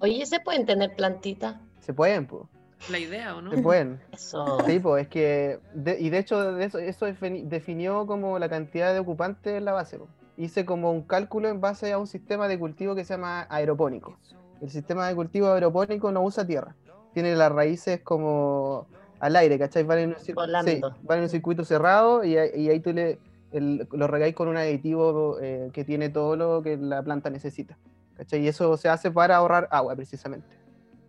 [0.00, 1.56] Oye, ¿se pueden tener plantitas?
[1.78, 2.44] Se pueden, pues.
[2.90, 3.52] La idea, ¿o no?
[3.52, 4.00] Se pueden.
[4.12, 4.58] Eso.
[4.66, 5.60] Sí, pues, es que.
[5.98, 10.00] y de hecho, eso, eso definió como la cantidad de ocupantes en la base.
[10.36, 14.18] Hice como un cálculo en base a un sistema de cultivo que se llama aeropónico.
[14.60, 16.74] El sistema de cultivo aeropónico no usa tierra.
[17.12, 18.86] Tiene las raíces como
[19.20, 19.84] al aire, ¿cachai?
[19.84, 23.18] Van en un, circuito, van en un circuito cerrado y, ahí tú le,
[23.52, 27.78] lo regáis con un aditivo eh, que tiene todo lo que la planta necesita.
[28.30, 30.46] Y eso se hace para ahorrar agua, precisamente.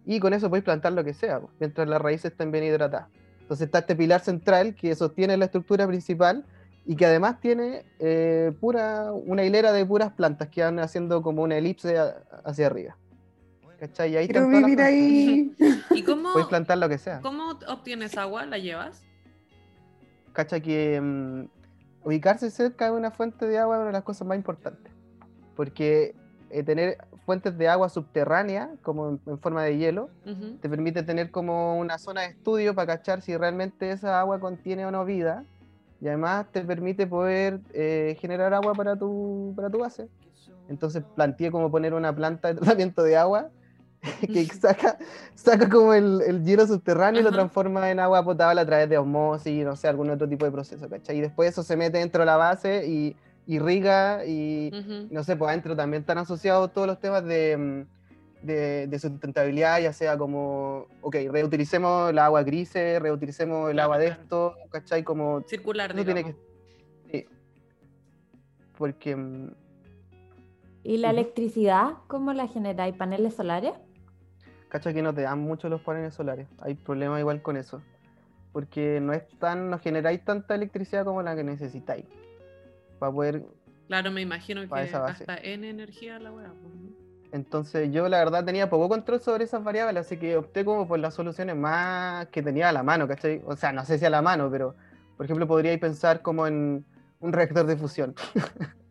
[0.06, 3.08] Y con eso podéis plantar lo que sea, mientras las raíces estén bien hidratadas.
[3.42, 6.46] Entonces está este pilar central que sostiene la estructura principal
[6.86, 11.44] y que además tiene eh, pura, una hilera de puras plantas que van haciendo como
[11.44, 11.98] una elipse
[12.44, 12.98] hacia arriba.
[13.84, 14.14] ¿Cachai?
[14.14, 15.54] Y ahí Quiero vivir ahí.
[15.92, 17.20] ¿Y cómo, Puedes plantar lo que sea.
[17.20, 18.46] ¿Cómo obtienes agua?
[18.46, 19.04] ¿La llevas?
[20.32, 20.62] ¿Cachai?
[20.62, 21.48] Que mm,
[22.06, 24.90] ubicarse cerca de una fuente de agua es una de las cosas más importantes.
[25.58, 26.16] Porque
[26.50, 30.10] eh, tener fuentes de agua subterránea, como en, forma de hielo,
[30.62, 34.86] te permite tener como una zona de estudio para cachar si realmente esa agua contiene
[34.86, 35.44] o no vida.
[36.00, 40.08] Y además te permite poder eh, generar agua para tu, para tu base.
[40.70, 43.50] Entonces planteé como poner una planta de tratamiento de agua
[44.22, 44.98] que saca,
[45.36, 48.98] saca como el, el hielo subterráneo y lo transforma en agua potable a través de
[48.98, 51.18] osmosis, no sé, algún otro tipo de proceso, ¿cachai?
[51.18, 53.16] Y después eso se mete dentro de la base y
[53.48, 54.72] irriga y
[55.10, 59.94] no sé, pues adentro también están asociados todos los temas de, mm, de, sustentabilidad, ya
[59.94, 65.04] sea como, ok, reutilicemos el agua gris, reutilicemos el agua de esto, ¿cachai?
[65.04, 65.44] Como...
[65.48, 66.36] Circular, no tiene que
[67.12, 67.26] Sí.
[68.78, 69.16] Porque...
[69.16, 69.52] Mm,
[70.86, 72.94] ¿Y la electricidad cómo la generáis?
[72.96, 73.72] ¿Paneles solares?
[74.74, 74.92] ¿Cachai?
[74.96, 76.48] Que no te dan mucho los paneles solares.
[76.60, 77.80] Hay problemas igual con eso.
[78.52, 82.06] Porque no es tan, no generáis tanta electricidad como la que necesitáis
[82.98, 83.44] para poder...
[83.88, 86.52] Claro, me imagino que hasta en energía la weá.
[86.60, 86.74] Pues,
[87.32, 90.98] Entonces yo la verdad tenía poco control sobre esas variables, así que opté como por
[90.98, 93.44] las soluciones más que tenía a la mano, ¿cachai?
[93.46, 94.76] O sea, no sé si a la mano, pero
[95.18, 96.84] por ejemplo podríais pensar como en
[97.20, 98.16] un reactor de fusión.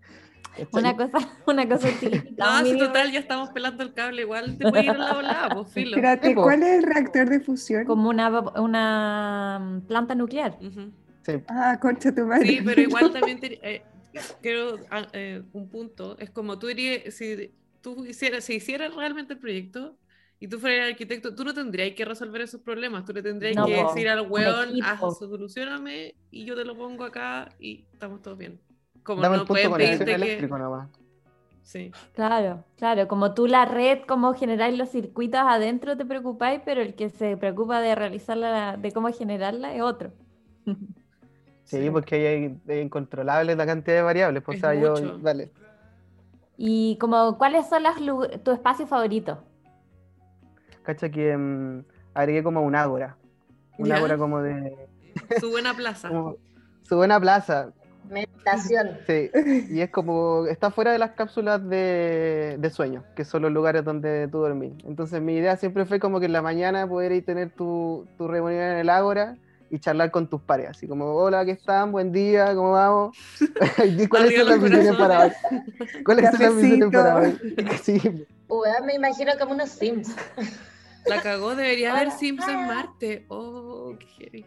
[0.72, 1.88] una cosa, una cosa
[2.36, 5.48] No, si total ya estamos pelando el cable, igual te puede ir a la volada,
[5.54, 5.96] pues filo.
[5.96, 7.84] Espérate, ¿cuál es el reactor de fusión?
[7.84, 8.28] Como una,
[8.60, 10.58] una planta nuclear.
[10.60, 11.32] sí.
[11.48, 12.46] Ah, concha tu madre.
[12.46, 13.82] Sí, pero igual también eh,
[14.40, 19.34] creo, ah, eh, un punto, es como tú dirías, si tú hicieras, si hicieras realmente
[19.34, 19.96] el proyecto
[20.38, 23.64] y tú fueras el arquitecto, tú no tendrías que resolver esos problemas, tú le tendrías
[23.64, 28.38] que decir al weón, haz, solucioname y yo te lo pongo acá y estamos todos
[28.38, 28.60] bien.
[29.02, 30.48] Como no pueden pedirte que...
[31.62, 31.92] Sí.
[32.14, 36.94] Claro, claro, como tú la red, cómo generáis los circuitos adentro te preocupáis, pero el
[36.94, 40.12] que se preocupa de realizarla, de cómo generarla es otro.
[41.64, 44.42] Sí, porque hay, es incontrolable la cantidad de variables.
[44.42, 45.50] Pues, o sea, yo, dale.
[46.58, 47.94] ¿Y como cuáles son las
[48.42, 49.42] tu espacio favorito?
[50.82, 53.16] Cacha que um, agregué como un ágora.
[53.78, 54.76] Un ágora como de.
[55.40, 56.10] Su buena plaza.
[56.82, 57.72] su buena plaza.
[58.12, 58.98] Meditación.
[59.06, 59.30] Sí,
[59.70, 63.84] y es como, está fuera de las cápsulas de, de, sueño, que son los lugares
[63.84, 64.74] donde tú dormís.
[64.84, 68.28] Entonces mi idea siempre fue como que en la mañana poder ir tener tu, tu
[68.28, 69.36] reunión en el Ágora
[69.70, 71.92] y charlar con tus pares, así como, hola, ¿qué están?
[71.92, 73.16] Buen día, ¿cómo vamos?
[74.10, 75.32] ¿Cuáles son las misiones para hoy?
[76.04, 77.38] ¿Cuáles son las misiones para hoy?
[77.82, 78.26] Sí.
[78.84, 80.14] me imagino como unos Sims.
[81.06, 83.24] La cagó, debería haber Sims en Marte.
[83.28, 84.46] Oh, qué heavy.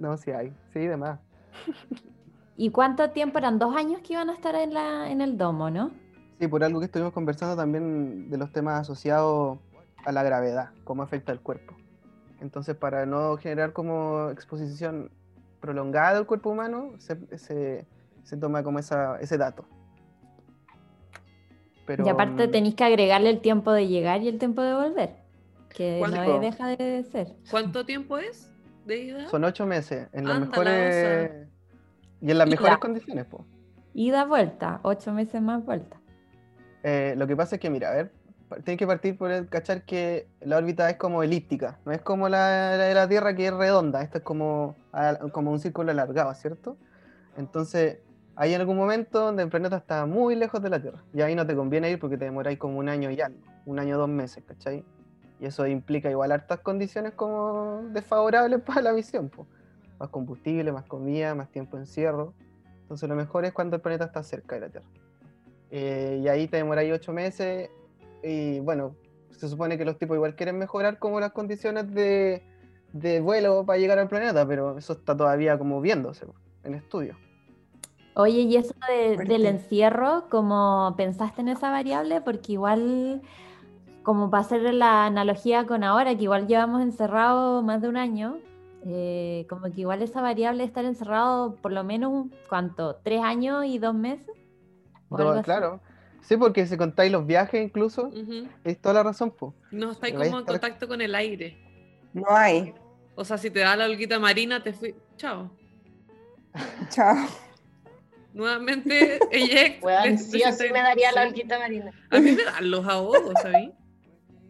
[0.00, 1.20] No, sí hay, sí, demás.
[2.56, 3.58] ¿Y cuánto tiempo eran?
[3.58, 5.90] ¿Dos años que iban a estar en, la, en el domo, no?
[6.38, 9.58] Sí, por algo que estuvimos conversando también de los temas asociados
[10.04, 11.74] a la gravedad, cómo afecta el cuerpo.
[12.40, 15.10] Entonces, para no generar como exposición
[15.60, 17.86] prolongada del cuerpo humano, se,
[18.38, 19.64] toma como esa, ese dato.
[22.04, 25.16] y aparte mm, tenéis que agregarle el tiempo de llegar y el tiempo de volver,
[25.70, 27.34] que no deja de ser.
[27.50, 28.50] ¿Cuánto tiempo es?
[29.30, 31.48] Son ocho meses, en las mejores...
[32.20, 33.44] Y en las mejores condiciones, pues.
[33.94, 36.00] Ida, vuelta, ocho meses más vuelta.
[36.82, 38.12] Eh, lo que pasa es que, mira, a ver,
[38.62, 42.28] tienes que partir por el cachar que la órbita es como elíptica, no es como
[42.28, 44.76] la, de la Tierra que es redonda, esto es como,
[45.32, 46.76] como un círculo alargado, ¿cierto?
[47.36, 47.98] Entonces,
[48.36, 51.46] hay algún momento donde el planeta está muy lejos de la Tierra, y ahí no
[51.46, 54.44] te conviene ir porque te demoráis como un año y algo, un año, dos meses,
[54.46, 54.84] ¿cachai?
[55.40, 59.30] Y eso implica igual hartas condiciones como desfavorables para la misión.
[60.04, 62.34] Más combustible, más comida, más tiempo de encierro.
[62.82, 64.86] Entonces lo mejor es cuando el planeta está cerca de la Tierra.
[65.70, 67.70] Eh, y ahí te ahí ocho meses.
[68.22, 68.94] Y bueno,
[69.30, 72.42] se supone que los tipos igual quieren mejorar como las condiciones de,
[72.92, 76.26] de vuelo para llegar al planeta, pero eso está todavía como viéndose
[76.64, 77.16] en estudio.
[78.14, 78.74] Oye, ¿y eso
[79.26, 82.20] del encierro, cómo pensaste en esa variable?
[82.20, 83.22] Porque igual
[84.02, 88.36] como para hacer la analogía con ahora, que igual llevamos encerrado más de un año,
[88.86, 92.96] eh, como que igual esa variable de estar encerrado por lo menos, ¿cuánto?
[93.02, 94.34] ¿Tres años y dos meses?
[95.42, 95.80] claro.
[96.22, 98.10] Sí, porque si contáis los viajes incluso,
[98.64, 99.52] es toda la razón, pues.
[99.70, 101.58] No estáis como en contacto con el aire.
[102.14, 102.74] No hay.
[103.14, 104.94] O sea, si te da la holguita marina, te fui.
[105.16, 105.50] Chao.
[106.88, 107.26] Chao.
[108.32, 110.16] Nuevamente, ella.
[110.18, 111.92] sí o sí me daría la holguita marina.
[112.10, 113.70] A mí me dan los ahogos, ¿sabes?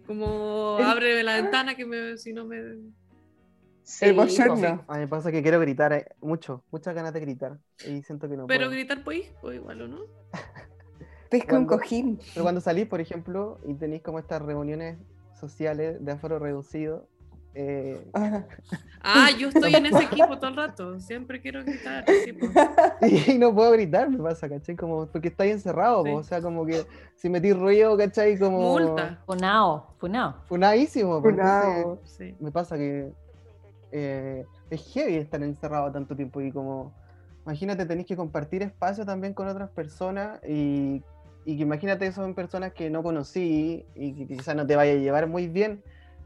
[0.06, 2.58] Como abre la ventana que me, si no me...
[3.84, 4.82] Sí, el bochorno.
[4.88, 7.58] A mí me pasa que quiero gritar eh, mucho, muchas ganas de gritar.
[7.86, 9.98] Y siento que no Pero gritar pues, o igual o no.
[11.30, 12.18] Pesca un cojín.
[12.32, 14.96] Pero cuando salís, por ejemplo, y tenéis como estas reuniones
[15.38, 17.06] sociales de aforo reducido,
[17.56, 18.10] eh,
[19.02, 22.04] ah, yo estoy en ese equipo todo el rato, siempre quiero gritar.
[23.28, 24.76] y no puedo gritar, me pasa, ¿cachai?
[24.76, 26.84] Como, porque estáis encerrado, o sea, como que
[27.16, 28.38] si metís ruido, ¿cachai?
[28.38, 28.60] Como...
[28.60, 29.22] Multa.
[29.26, 30.34] Funao, funao.
[30.48, 31.20] Funadísimo.
[31.20, 32.00] Funao.
[32.04, 32.34] Sí.
[32.40, 33.12] Me pasa que
[33.96, 36.92] eh, es heavy estar encerrado tanto tiempo y como,
[37.44, 41.00] imagínate, tenéis que compartir espacio también con otras personas y,
[41.44, 44.96] y que imagínate son personas que no conocí y que quizás no te vaya a
[44.96, 45.80] llevar muy bien.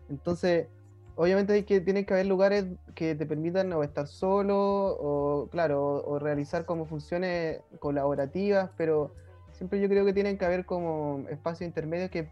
[0.09, 0.66] Entonces,
[1.14, 6.02] obviamente hay que, tienen que haber lugares que te permitan o estar solo o, claro,
[6.07, 9.12] o, realizar como funciones colaborativas, pero
[9.52, 12.31] siempre yo creo que tienen que haber como espacios intermedios que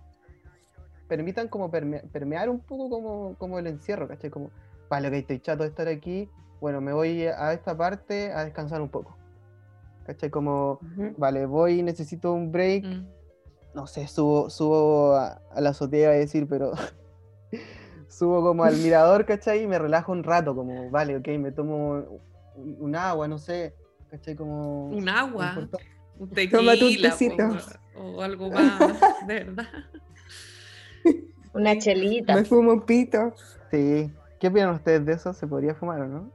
[1.09, 4.31] permitan como permear un poco como, como el encierro, ¿cachai?
[4.31, 4.51] Como,
[4.89, 6.29] vale, ok, estoy chato de estar aquí,
[6.61, 9.17] bueno, me voy a esta parte a descansar un poco.
[10.07, 10.31] ¿Cachai?
[10.31, 10.79] Como,
[11.17, 13.07] vale, voy, necesito un break, mm.
[13.75, 16.73] no sé, subo, subo a, a la azotea a decir, pero
[18.09, 19.63] subo como al mirador, ¿cachai?
[19.63, 22.05] Y me relajo un rato, como, vale, ok, me tomo
[22.57, 23.75] un, agua, no sé,
[24.11, 24.37] ¿cachai?
[24.37, 24.87] Como...
[24.89, 25.69] Un agua,
[26.19, 26.75] un tequila,
[27.97, 28.79] o, algo más,
[29.27, 29.67] de verdad.
[31.55, 32.35] Una chelita.
[32.35, 33.33] Me fumo un pito.
[33.71, 34.11] Sí.
[34.41, 35.33] ¿Qué opinan ustedes de eso?
[35.33, 36.33] ¿Se podría fumar o no?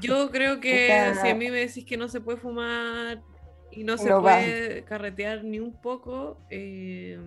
[0.00, 3.22] Yo creo que si a mí me decís que no se puede fumar
[3.70, 7.18] y no se puede carretear ni un poco, eh,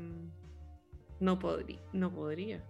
[1.19, 2.63] no, podría, no podría.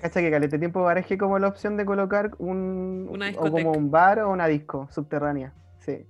[0.00, 4.20] Cacha que calete tiempo barajé como la opción de colocar un o como un bar
[4.20, 5.54] o una disco subterránea.
[5.78, 6.06] Sí.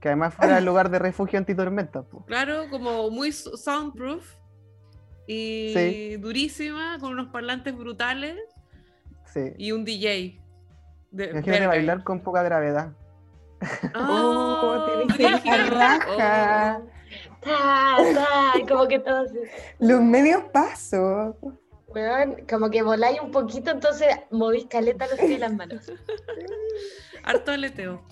[0.00, 2.04] Que además fuera el lugar de refugio antitormenta.
[2.26, 4.34] Claro, como muy soundproof
[5.26, 8.36] y durísima, con unos parlantes brutales.
[9.32, 9.52] Sí.
[9.56, 10.40] Y un DJ.
[11.10, 12.92] De, de bailar con poca gravedad.
[13.94, 15.08] Oh, oh
[15.70, 16.80] raja.
[17.44, 18.66] Oh.
[18.68, 19.26] como que todo
[19.78, 21.36] Los medios pasos
[22.48, 25.92] como que voláis un poquito, entonces movís caleta los pies y las manos.
[27.24, 28.02] Harto aleteo.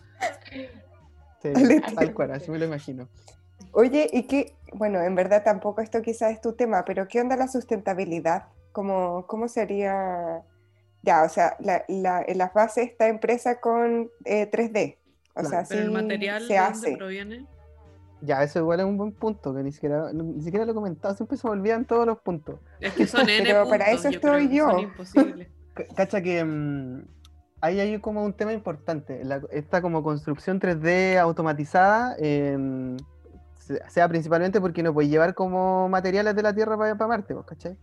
[1.43, 1.53] Sí,
[1.95, 3.09] tal cual, así me lo imagino.
[3.73, 7.37] Oye, y qué, bueno, en verdad tampoco esto quizás es tu tema, pero ¿qué onda
[7.37, 8.49] la sustentabilidad?
[8.73, 10.43] ¿Cómo, cómo sería?
[11.03, 14.99] Ya, o sea, la, la, en las bases está empresa con 3D, eh,
[15.35, 16.81] O sea, Pero el material se de hace.
[16.91, 17.47] dónde proviene.
[18.23, 21.15] Ya, eso igual es un buen punto, que ni siquiera, ni siquiera lo he comentado,
[21.15, 22.61] siempre se me olvidan todos los puntos.
[22.79, 24.69] Es que son N Pero para eso estoy yo.
[25.97, 27.03] Cacha que mm,
[27.63, 29.25] ahí hay como un tema importante.
[29.25, 36.37] la- esta como construcción 3D automatizada, se- sea principalmente porque no puedes llevar como materiales
[36.37, 37.79] de la Tierra para Marte, pues, ¿cachai?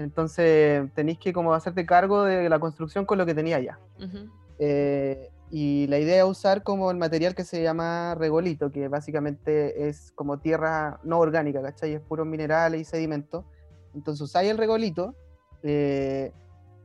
[0.00, 3.78] Entonces tenéis que como hacerte cargo de la construcción con lo que tenía ya.
[3.98, 4.30] Ujú.
[4.58, 9.88] Eh, y la idea es usar como el material que se llama regolito, que básicamente
[9.88, 11.94] es como tierra no orgánica, ¿cachai?
[11.94, 13.44] Es puros minerales y sedimentos.
[13.94, 15.14] Entonces usáis el regolito
[15.62, 16.32] eh,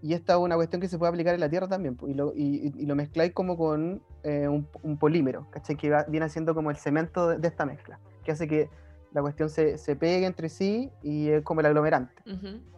[0.01, 2.33] y esta es una cuestión que se puede aplicar en la tierra también, y lo,
[2.35, 5.75] y- y lo mezcláis como con eh, un, un polímero, ¿cachai?
[5.77, 8.69] Que va- viene siendo como el cemento de, de esta mezcla, que hace que
[9.15, 12.21] la cuestión se, se pegue entre sí y es como el aglomerante.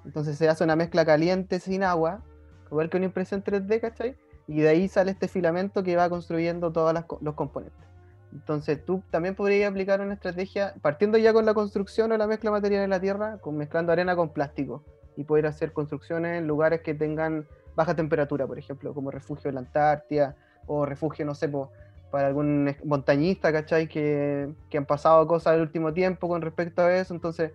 [0.05, 2.23] Entonces se hace una mezcla caliente sin agua,
[2.69, 4.15] igual que una impresión 3D, ¿cachai?
[4.47, 7.87] Y de ahí sale este filamento que va construyendo todos los componentes.
[8.31, 12.51] Entonces tú también podrías aplicar una estrategia, partiendo ya con la construcción o la mezcla
[12.51, 14.83] material en la Tierra, con, mezclando arena con plástico,
[15.15, 19.55] y poder hacer construcciones en lugares que tengan baja temperatura, por ejemplo, como refugio en
[19.55, 20.35] la Antártida,
[20.67, 21.71] o refugio, no sé, po,
[22.11, 23.87] para algún montañista, ¿cachai?
[23.87, 27.51] Que, que han pasado cosas el último tiempo con respecto a eso, entonces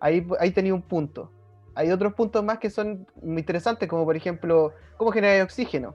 [0.00, 1.30] ahí, ahí tenía un punto.
[1.74, 5.94] Hay otros puntos más que son muy interesantes, como por ejemplo, cómo generar oxígeno.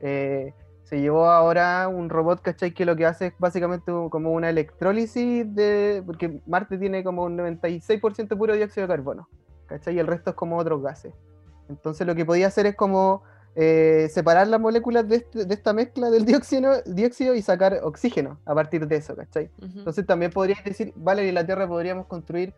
[0.00, 2.72] Eh, se llevó ahora un robot, ¿cachai?
[2.72, 6.02] Que lo que hace es básicamente como una electrólisis de...
[6.04, 9.28] Porque Marte tiene como un 96% puro dióxido de carbono,
[9.66, 9.96] ¿cachai?
[9.96, 11.14] Y el resto es como otros gases.
[11.70, 13.22] Entonces lo que podía hacer es como
[13.56, 18.38] eh, separar las moléculas de, este- de esta mezcla del dióxido, dióxido y sacar oxígeno
[18.44, 19.50] a partir de eso, ¿cachai?
[19.62, 22.52] Entonces también podrías decir, vale, en la Tierra podríamos construir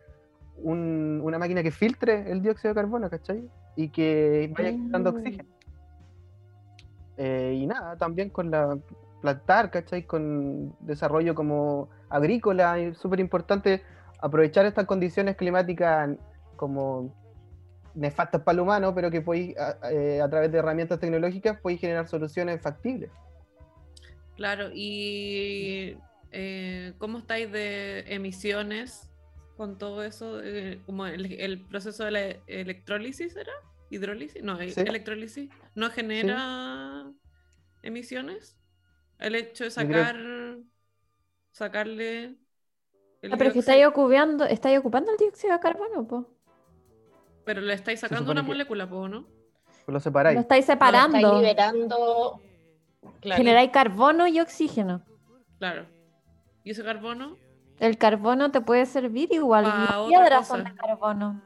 [0.63, 3.47] un- una máquina que filtre el dióxido de carbono, ¿cachai?
[3.75, 5.15] Y que vaya generando Mm.
[5.17, 5.49] oxígeno.
[7.17, 8.77] Eh, y nada, también con la
[9.21, 10.03] plantar, ¿cachai?
[10.05, 13.81] Con desarrollo como agrícola, es súper importante
[14.21, 16.11] aprovechar estas condiciones climáticas
[16.55, 17.11] como
[17.97, 21.81] nefastas para el humano, pero que podéis, a, eh, a través de herramientas tecnológicas, podéis
[21.81, 23.09] generar soluciones factibles.
[24.35, 25.97] Claro, y
[26.31, 29.09] eh, ¿cómo estáis de emisiones
[29.55, 30.41] con todo eso?
[30.43, 33.51] Eh, como el, el proceso de la electrólisis, ¿era?
[33.89, 34.43] ¿Hidrólisis?
[34.43, 34.81] No, Sí.
[34.81, 35.49] electrólisis.
[35.73, 37.11] ¿No genera
[37.81, 38.57] emisiones?
[39.17, 40.57] El hecho de creo- sacar,
[41.51, 42.35] sacarle...
[43.21, 46.36] el Ah, pero es que estáis ocupando, estáis ocupando el dióxido de carbono, po.
[47.47, 49.23] Pero le estáis sacando una que- molécula, po, ¿no?
[49.85, 50.35] Pues lo separáis.
[50.35, 51.17] Lo estáis Lo separando.
[51.17, 52.41] estáis liberando.
[53.21, 53.37] Claro.
[53.37, 55.01] Generáis carbono y oxígeno.
[55.57, 55.85] Claro.
[56.65, 57.37] ¿Y ese carbono?
[57.79, 59.63] El carbono te puede servir igual.
[59.63, 61.41] Las otra piedras son de carbono.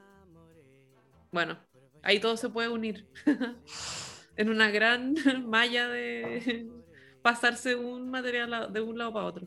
[1.31, 1.57] Bueno,
[2.01, 3.07] ahí todo se puede unir.
[4.37, 5.13] en una gran
[5.45, 6.67] malla de
[7.21, 9.45] pasarse un material de un lado para otro.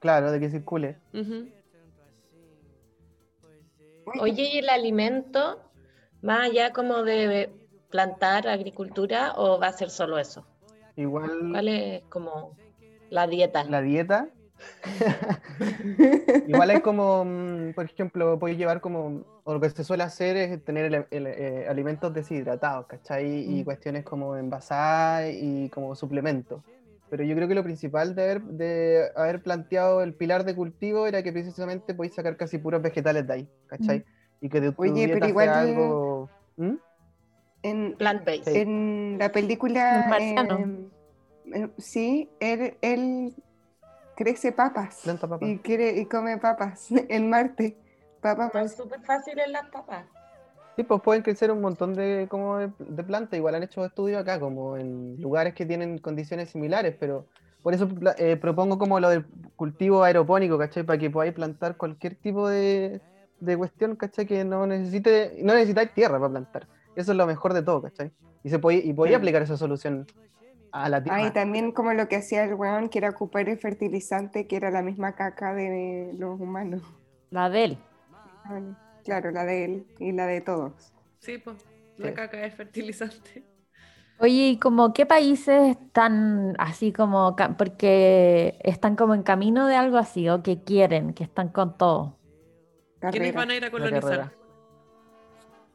[0.00, 0.98] Claro, de que circule.
[1.14, 1.48] Ujú.
[4.20, 5.60] Oye, ¿y el alimento,
[6.22, 7.50] más allá como de
[7.90, 10.44] plantar agricultura, o va a ser solo eso?
[10.96, 12.56] Igual ¿Cuál es como
[13.10, 13.64] la dieta?
[13.64, 14.28] la dieta.
[16.46, 20.36] Igual es como, mm, por ejemplo, puedes llevar como, o lo que se suele hacer
[20.36, 23.26] es tener eh, alimentos deshidratados, ¿cachai?
[23.26, 23.64] Y Mm.
[23.64, 26.60] cuestiones como envasadas y como suplementos.
[27.10, 31.06] Pero yo creo que lo principal de haber, de haber planteado el pilar de cultivo
[31.08, 34.04] era que precisamente podéis sacar casi puros vegetales de ahí, ¿cachai?
[34.40, 36.30] Y que de tu Oye, pero igual sea yo- algo...
[36.56, 36.74] ¿Mm?
[37.62, 38.44] En, Plant-based.
[38.44, 38.58] Sí.
[38.60, 40.58] en la película, El marciano.
[40.58, 40.90] eh,
[41.64, 43.34] eh, sí, él, él
[44.16, 45.44] crece papas Planta papa.
[45.44, 47.76] y quiere y come papas en Marte.
[48.22, 50.06] Papas súper fáciles las papas.
[50.80, 54.18] Sí, pues pueden crecer un montón de, como de, de plantas, igual han hecho estudios
[54.18, 57.26] acá, como en lugares que tienen condiciones similares, pero
[57.60, 60.84] por eso eh, propongo como lo del cultivo aeropónico, ¿cachai?
[60.84, 63.02] Para que podáis plantar cualquier tipo de,
[63.40, 64.24] de cuestión, ¿cachai?
[64.24, 66.66] Que no necesite, no necesitáis tierra para plantar.
[66.96, 68.10] Eso es lo mejor de todo, ¿cachai?
[68.42, 69.18] Y se puede, y podía Claro.
[69.18, 70.06] aplicar esa solución
[70.72, 71.18] a la tierra.
[71.18, 74.56] Ah, y también como lo que hacía el weón, que era ocupar el fertilizante, que
[74.56, 76.80] era la misma caca de los humanos.
[77.30, 77.78] La de él.
[78.44, 78.74] Bueno,
[79.10, 80.92] Claro, la de él y la de todos.
[81.18, 81.56] Sí, pues,
[81.96, 82.14] la Sí.
[82.14, 83.42] caca es fertilizante.
[84.20, 89.96] Oye, ¿y como qué países están así como, porque están como en camino de algo
[89.98, 92.18] así, o que quieren, que están con todo?
[93.10, 94.30] ¿Quiénes van a ir a colonizar?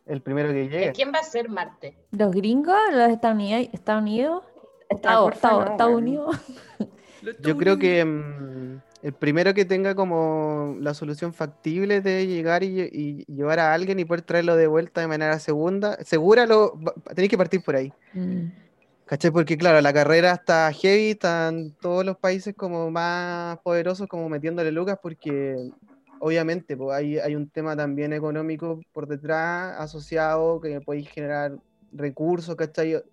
[0.06, 0.92] El primero que ¿De llegue.
[0.94, 1.98] quién va a ser Marte?
[2.12, 2.78] ¿Los gringos?
[2.94, 3.68] ¿Los Estados Unidos?
[3.74, 4.44] ¿Estados Unidos?
[4.90, 5.94] Estados.
[5.94, 6.38] Unidos?
[7.42, 13.26] Yo creo que el primero que tenga como la solución factible de llegar y, y
[13.26, 16.80] llevar a alguien y poder traerlo de vuelta de manera segunda, segura, lo,
[17.14, 17.94] tenéis que partir por ahí.
[18.14, 18.48] Mm.
[19.06, 19.30] ¿Cachai?
[19.30, 24.72] Porque claro, la carrera está heavy, están todos los países como más poderosos como metiéndole
[24.72, 25.70] lucas porque
[26.20, 31.56] obviamente pues, hay, hay un tema también económico por detrás asociado que podéis generar
[31.92, 33.04] recursos, ¿cachai?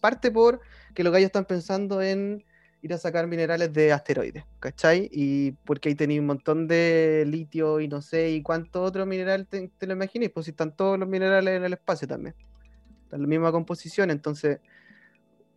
[0.00, 0.60] parte por
[0.94, 2.44] que los gallos están pensando en
[2.82, 5.08] ir a sacar minerales de asteroides, ¿cachai?
[5.12, 9.46] Y porque ahí tenéis un montón de litio y no sé, y cuánto otro mineral
[9.46, 12.34] te, lo imaginéis, pues si están todos los minerales en el espacio también.
[13.04, 14.60] Están la misma composición, entonces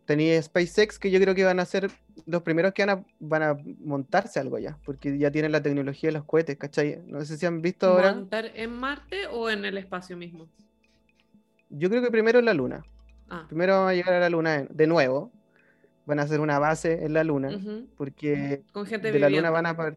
[0.04, 1.90] tenía SpaceX que yo creo que van a ser
[2.26, 6.08] los primeros que van a, van a montarse algo ya, porque ya tienen la tecnología
[6.08, 7.00] de los cohetes, ¿cachai?
[7.06, 8.14] No sé si han visto ahora.
[8.14, 10.48] ¿Montar en Marte o en el espacio mismo?
[11.70, 12.84] Yo creo que primero en la Luna.
[13.30, 13.46] Ah.
[13.48, 15.30] Primero van a llegar a la Luna de nuevo.
[16.04, 17.50] Van a hacer una base en la Luna,
[17.96, 19.96] porque con gente de la Luna van a...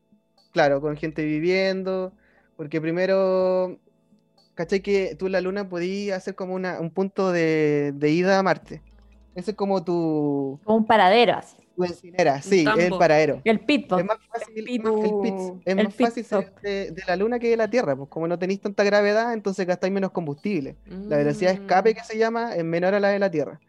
[0.51, 2.13] Claro, con gente viviendo,
[2.55, 3.79] porque primero
[4.55, 4.81] ¿cachai?
[4.81, 8.43] Que tú en la luna podías hacer como una, un punto de, de, ida a
[8.43, 8.81] Marte.
[9.35, 10.59] Ese es como tu.
[10.63, 11.57] Como un paradero así.
[11.75, 13.41] Tu encinera, sí, es el paradero.
[13.43, 13.99] El pitbull.
[13.99, 16.25] Es más fácil, el, es más fácil
[16.63, 19.67] de, de, la luna que de la Tierra, pues como no tenéis tanta gravedad, entonces
[19.67, 20.77] gastáis menos combustible.
[20.85, 21.95] La velocidad de escape mm.
[21.95, 23.59] que se llama es menor a la de la Tierra.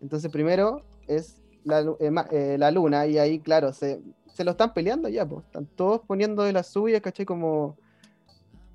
[0.00, 4.00] Entonces, primero es la, eh, eh, la luna, y ahí, claro, se,
[4.32, 5.44] se, lo están peleando ya, pues.
[5.44, 7.26] Están todos poniendo de las suyas, ¿cachai?
[7.26, 7.76] Como.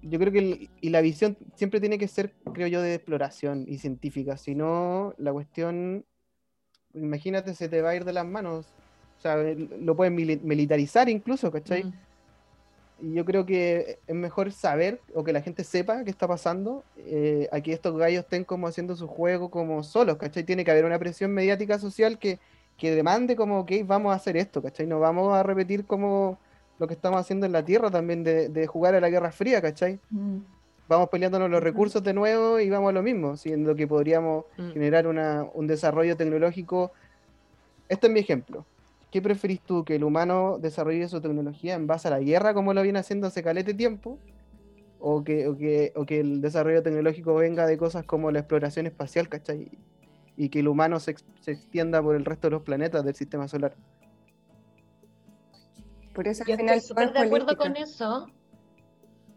[0.03, 3.77] Yo creo que y la visión siempre tiene que ser, creo yo, de exploración y
[3.77, 4.35] científica.
[4.35, 6.05] Si no, la cuestión
[6.93, 8.65] imagínate, se te va a ir de las manos.
[9.17, 11.93] O sea, lo pueden militarizar incluso, ¿cachai?
[12.99, 16.83] Y yo creo que es mejor saber o que la gente sepa qué está pasando
[16.97, 20.43] eh, a que estos gallos estén como haciendo su juego como solos, ¿cachai?
[20.43, 22.39] Tiene que haber una presión mediática social que,
[22.81, 24.87] que demande como, ok, vamos a hacer esto, ¿cachai?
[24.87, 26.39] No vamos a repetir como
[26.79, 29.61] lo que estamos haciendo en la Tierra también de, de jugar a la Guerra Fría,
[29.61, 29.99] ¿cachai?
[30.09, 30.39] Mm
[30.91, 34.71] vamos peleándonos los recursos de nuevo y vamos a lo mismo, siendo que podríamos mm.
[34.71, 35.07] generar
[35.53, 36.91] un desarrollo tecnológico.
[37.87, 38.65] Este es mi ejemplo.
[39.09, 39.85] ¿Qué preferís tú?
[39.85, 43.27] ¿Que el humano desarrolle su tecnología en base a la guerra, como lo viene haciendo
[43.27, 44.19] hace calete tiempo?
[44.99, 49.69] ¿O que, que, el desarrollo tecnológico venga de cosas como la exploración espacial, ¿cachai?
[50.37, 53.75] Y que el humano se, extienda por el resto de los planetas del sistema solar.
[56.13, 58.27] Por eso Yo estoy súper de acuerdo con eso,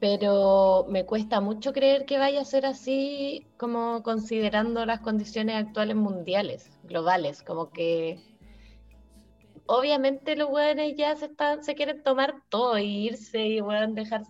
[0.01, 5.97] pero me cuesta mucho creer que vaya a ser así como considerando las condiciones actuales
[5.97, 8.21] mundiales, globales, como que
[9.67, 14.23] obviamente los weones ya se están, se quieren tomar todo y irse y weón dejar,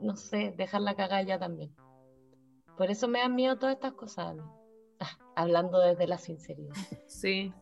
[0.00, 1.74] no sé, dejar la cagada ya también.
[2.76, 4.36] Por eso me dan miedo todas estas cosas.
[4.38, 4.57] Ah,
[5.38, 6.74] hablando desde la sinceridad.
[7.06, 7.52] Sí.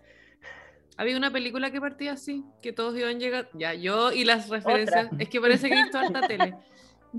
[0.97, 5.11] Había una película que partía así, que todos iban llegar, ya yo y las referencias,
[5.19, 6.55] es que parece que he visto harta tele.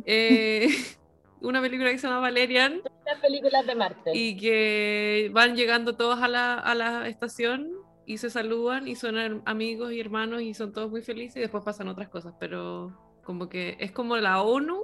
[0.05, 0.67] Eh,
[1.41, 2.81] una película que se llama Valerian.
[3.03, 4.11] Las películas de Marte.
[4.13, 7.71] Y que van llegando todos a la, a la estación
[8.05, 11.63] y se saludan y son amigos y hermanos y son todos muy felices y después
[11.63, 14.83] pasan otras cosas, pero como que es como la ONU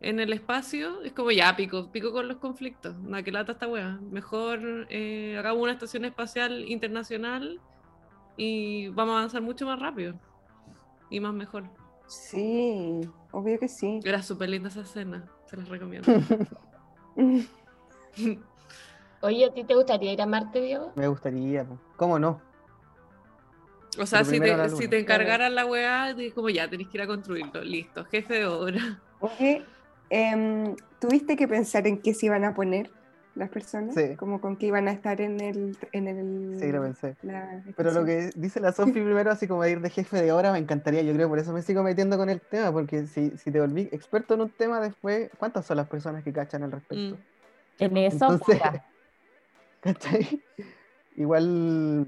[0.00, 3.66] en el espacio, es como ya pico, pico con los conflictos, nada que lata esta
[3.66, 7.60] wea, mejor eh, hagamos una estación espacial internacional
[8.36, 10.14] y vamos a avanzar mucho más rápido
[11.08, 11.64] y más mejor.
[12.06, 13.00] Sí,
[13.32, 14.00] obvio que sí.
[14.04, 16.12] Era súper linda esa escena, se las recomiendo.
[19.22, 20.92] Oye, ¿a ti te gustaría ir a Marte, Diego?
[20.94, 21.66] Me gustaría,
[21.96, 22.40] ¿cómo no?
[23.98, 27.06] O sea, si te, si te, encargaran la weá, como ya, tenés que ir a
[27.06, 29.00] construirlo, listo, jefe de obra.
[29.20, 29.64] Oye,
[30.10, 32.90] em, ¿tuviste que pensar en qué se iban a poner?
[33.36, 35.76] las personas, como con que iban a estar en el...
[35.92, 37.16] En el sí, lo pensé.
[37.76, 40.58] Pero lo que dice la Sofi primero, así como ir de jefe de obra, me
[40.58, 43.60] encantaría, yo creo, por eso me sigo metiendo con el tema, porque si, si te
[43.60, 47.16] volví experto en un tema después, ¿cuántas son las personas que cachan al respecto?
[47.16, 47.82] Mm.
[47.82, 48.40] En eso,
[49.80, 50.42] ¿cachai?
[51.14, 52.06] Igual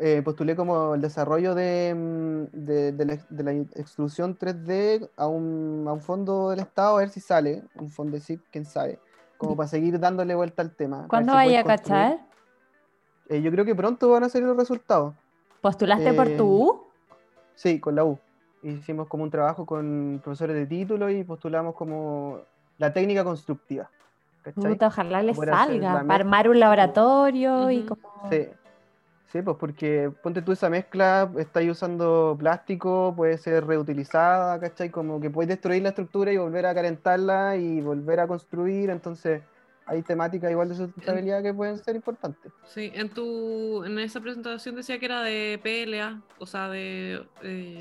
[0.00, 5.28] eh, postulé como el desarrollo de, mm, de, de, la, de, la, extrusión 3D a
[5.28, 8.64] un, a un fondo del Estado, a ver si sale, un fondo de SIP, quién
[8.64, 8.98] sabe
[9.40, 11.06] como para seguir dándole vuelta al tema.
[11.08, 12.18] ¿Cuándo vaya a cachar?
[13.30, 15.14] Eh, yo creo que pronto van a salir los resultados.
[15.62, 16.72] ¿Postulaste por tu U?
[16.72, 17.14] Eh,
[17.54, 18.18] sí, con la U.
[18.62, 22.40] Hicimos como un trabajo con profesores de título y postulamos como
[22.76, 23.90] la técnica constructiva.
[24.82, 28.28] ojalá les salga, para armar un laboratorio y como...
[28.30, 28.46] Sí,
[29.30, 34.90] Sí, pues porque ponte tú esa mezcla, estáis usando plástico, puede ser reutilizada, ¿cachai?
[34.90, 39.42] Como que puedes destruir la estructura y volver a calentarla y volver a construir, entonces
[39.86, 42.52] hay temáticas igual de sustentabilidad que pueden ser importantes.
[42.64, 47.24] Sí, en tu en esa presentación decía que era de PLA, o sea, de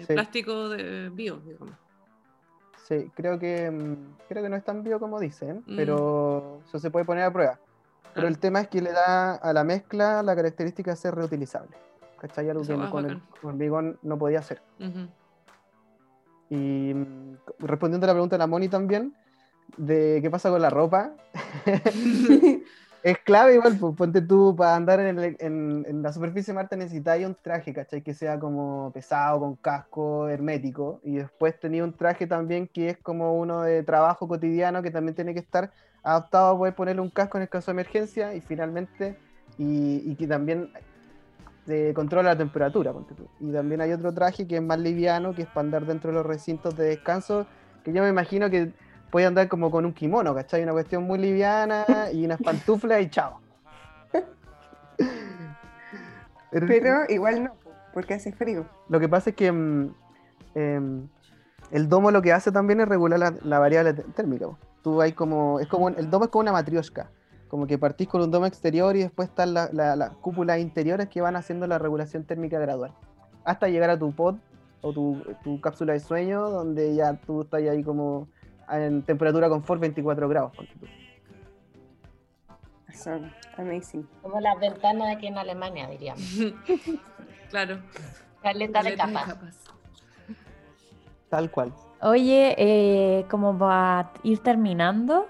[0.07, 1.73] plástico de bio, digamos.
[2.87, 5.75] Sí, creo que mm, creo que no es tan bio como dicen, mm.
[5.75, 7.59] pero eso se puede poner a prueba.
[8.13, 11.75] Pero el tema es que le da a la mezcla la característica de ser reutilizable.
[12.19, 12.49] ¿Cachai?
[12.49, 14.61] Algo que con el hormigón no podía hacer.
[16.49, 19.13] Y mm, respondiendo a la pregunta de la Moni también,
[19.77, 21.11] de qué pasa con la ropa.
[23.03, 27.35] es clave igual, pues, ponte tú para andar en, la superficie de Marte necesitáis un
[27.35, 28.01] traje, ¿cachai?
[28.01, 30.99] Que sea como pesado, con casco, hermético.
[31.03, 35.15] Y después tenía un traje también que es como uno de trabajo cotidiano que también
[35.15, 35.71] tiene que estar
[36.03, 39.17] adaptado a poder ponerle un casco en el caso de emergencia y finalmente,
[39.57, 40.71] y, que también
[41.67, 42.93] eh, controla la temperatura.
[43.39, 46.15] Y también hay otro traje que es más liviano, que es para andar dentro de
[46.15, 47.45] los recintos de descanso,
[47.83, 48.71] que yo me imagino que
[49.09, 50.63] puede andar como con un kimono, ¿cachai?
[50.63, 53.39] Una cuestión muy liviana y unas pantuflas y chao.
[56.51, 57.55] Pero igual no,
[57.93, 58.65] porque hace frío.
[58.87, 59.93] Lo que pasa es que mm,
[60.55, 61.07] em,
[61.71, 64.47] el domo lo que hace también es regular la, variable térmica.
[64.83, 67.11] Tú hay como, es como, el domo es como una matrioshka,
[67.47, 71.35] como que partís con un domo exterior y después están las cúpulas interiores que van
[71.35, 72.93] haciendo la regulación térmica gradual,
[73.43, 74.35] hasta llegar a tu pod
[74.81, 78.29] o tu, tu cápsula de sueño, donde ya tú estás ahí como
[78.69, 80.51] en temperatura confort 24 grados.
[82.87, 83.19] Eso,
[83.57, 84.07] amazing.
[84.21, 86.23] Como las ventanas aquí en Alemania, diríamos.
[87.49, 87.79] claro.
[88.41, 89.37] Caleta de capas.
[91.29, 91.73] Tal cual.
[92.01, 95.27] Oye, eh, como va a ir terminando,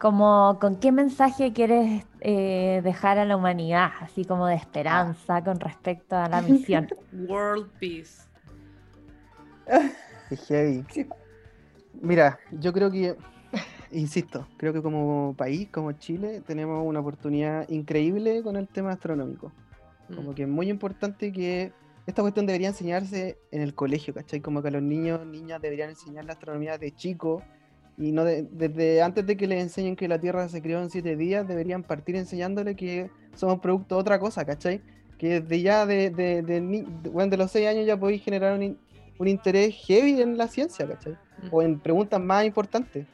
[0.00, 5.60] como, ¿con qué mensaje quieres eh, dejar a la humanidad, así como de esperanza con
[5.60, 6.88] respecto a la misión?
[7.28, 8.22] World Peace.
[10.48, 10.84] Heavy.
[12.00, 13.16] Mira, yo creo que,
[13.92, 19.52] insisto, creo que como país, como Chile, tenemos una oportunidad increíble con el tema astronómico.
[20.14, 20.34] Como mm.
[20.34, 21.72] que es muy importante que
[22.06, 24.40] esta cuestión debería enseñarse en el colegio, ¿cachai?
[24.40, 27.42] Como que a los niños, niñas deberían enseñar la astronomía de chico
[27.96, 31.16] y no desde antes de que les enseñen que la Tierra se creó en siete
[31.16, 34.80] días, deberían partir enseñándole que somos producto de otra cosa, ¿cachai?
[35.18, 38.78] Que desde ya de, de, de, los seis años ya podéis generar un,
[39.18, 41.18] un interés heavy en la ciencia, ¿cachai?
[41.50, 43.06] O en preguntas más importantes.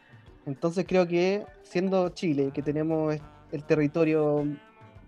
[0.46, 3.16] Entonces creo que siendo Chile, que tenemos
[3.50, 4.46] el territorio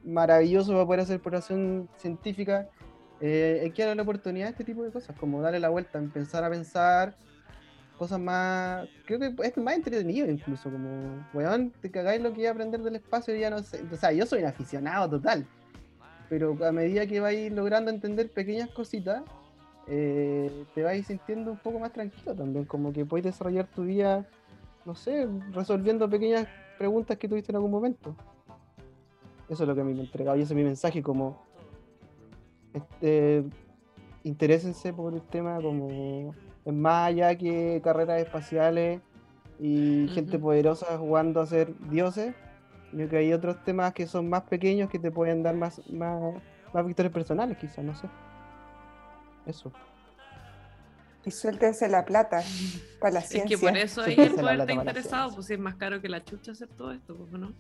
[0.05, 2.69] maravilloso para poder hacer exploración científica,
[3.21, 5.99] eh, hay que darle la oportunidad a este tipo de cosas, como darle la vuelta,
[5.99, 7.15] empezar a pensar
[7.99, 12.51] cosas más, creo que es más entretenido incluso, como, weón, te cagáis lo que iba
[12.51, 15.45] a aprender del espacio ya no sé, o sea, yo soy un aficionado total,
[16.29, 19.23] pero a medida que vais logrando entender pequeñas cositas,
[19.89, 24.25] eh, te vas sintiendo un poco más tranquilo también, como que puedes desarrollar tu día,
[24.85, 26.47] no sé, resolviendo pequeñas
[26.79, 28.15] preguntas que tuviste en algún momento.
[29.49, 31.48] Eso es lo que a mí me ha entregado y ese es mi mensaje, como
[32.73, 33.45] este,
[34.25, 39.01] interésense por el tema como es más allá que carreras espaciales
[39.59, 42.35] y gente poderosa jugando a ser dioses.
[42.91, 46.35] Creo que hay otros temas que son más pequeños que te pueden dar más, más,
[46.73, 48.09] más victorias personales, quizás, no sé.
[49.47, 49.73] Eso.
[51.25, 52.43] Y suéltense la plata
[53.01, 53.55] para la ciencia.
[53.55, 56.25] Es que por eso hay el poder interesado, pues si es más caro que la
[56.25, 57.53] chucha hacer todo esto, pues no.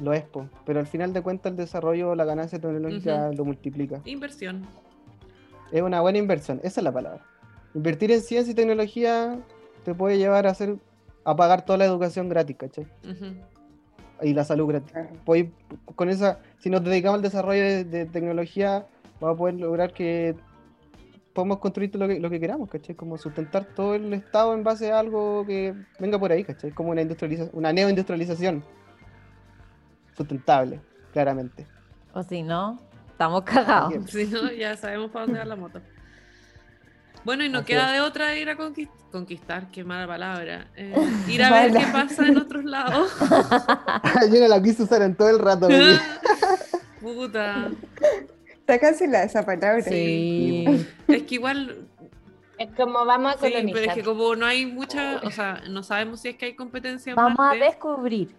[0.00, 0.24] Lo es,
[0.64, 4.00] pero al final de cuentas el desarrollo, la ganancia tecnológica lo multiplica.
[4.06, 4.66] Inversión.
[5.72, 7.24] Es una buena inversión, esa es la palabra.
[7.74, 9.38] Invertir en ciencia y tecnología
[9.84, 10.76] te puede llevar a hacer
[11.24, 12.86] a pagar toda la educación gratis, ¿cachai?
[14.22, 14.92] Y la salud gratis.
[15.94, 18.86] con esa, si nos dedicamos al desarrollo de, de tecnología,
[19.20, 20.34] vamos a poder lograr que
[21.32, 22.94] podemos construir lo que, lo que queramos, ¿cachai?
[22.94, 26.70] Como sustentar todo el Estado en base a algo que venga por ahí, ¿cachai?
[26.70, 28.64] Como una, industrialización, una neoindustrialización
[30.16, 30.80] sustentable,
[31.12, 31.66] claramente.
[32.12, 32.80] O si no,
[33.10, 34.10] estamos cagados.
[34.10, 35.80] Si no, ya sabemos para dónde va la moto.
[37.24, 40.68] Bueno, y no queda de otra ir a conquistar, qué mala palabra.
[40.76, 40.94] Eh,
[41.28, 43.12] ir a ver qué pasa en otros lados.
[44.32, 45.68] Yo no la quise usar en todo el rato.
[47.00, 47.70] Puta.
[48.46, 49.82] Está cancelada esa palabra.
[49.82, 50.64] Sí.
[51.08, 51.86] es que igual.
[52.58, 53.66] Es como vamos a colonizar.
[53.66, 55.20] Sí, pero es que como no hay mucha.
[55.24, 58.34] O sea, no sabemos si es que hay competencia en Vamos a descubrir.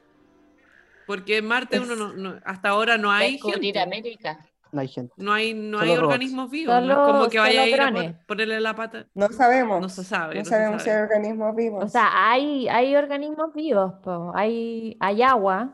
[1.11, 3.33] Porque en Marte uno no, hasta ahora no hay.
[3.33, 4.39] Descubrir América.
[4.71, 5.13] No hay gente.
[5.17, 6.73] No hay, no hay organismos vivos.
[6.83, 9.07] no es como que vaya a ir a ponerle la pata.
[9.13, 9.81] No sabemos.
[9.81, 10.35] No se sabe.
[10.35, 11.83] No, sabemos si hay organismos vivos.
[11.83, 13.95] O sea, hay, hay organismos vivos.
[14.33, 15.73] Hay, hay agua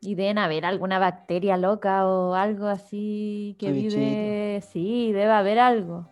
[0.00, 4.64] y deben haber alguna bacteria loca o algo así que vive.
[4.72, 6.10] Sí, debe haber algo.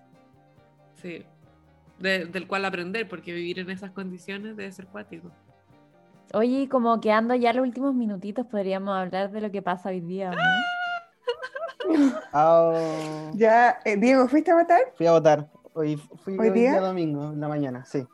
[0.95, 1.27] Sí.
[1.99, 5.33] del cual aprender, porque vivir en esas condiciones debe ser cuático.
[6.35, 10.32] Oye, como quedando ya los últimos minutitos, podríamos hablar de lo que pasa hoy día.
[12.32, 13.30] Ah.
[13.35, 14.80] Ya, eh, Diego, ¿fuiste a votar?
[14.97, 15.51] Fui a votar.
[15.74, 16.80] Hoy, fui ¿Hoy, día?
[16.80, 18.07] domingo, en la mañana, sí.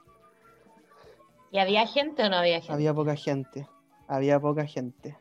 [1.52, 2.72] ¿Y había gente o no había gente?
[2.72, 3.68] Había poca gente.
[4.08, 5.16] Había poca gente.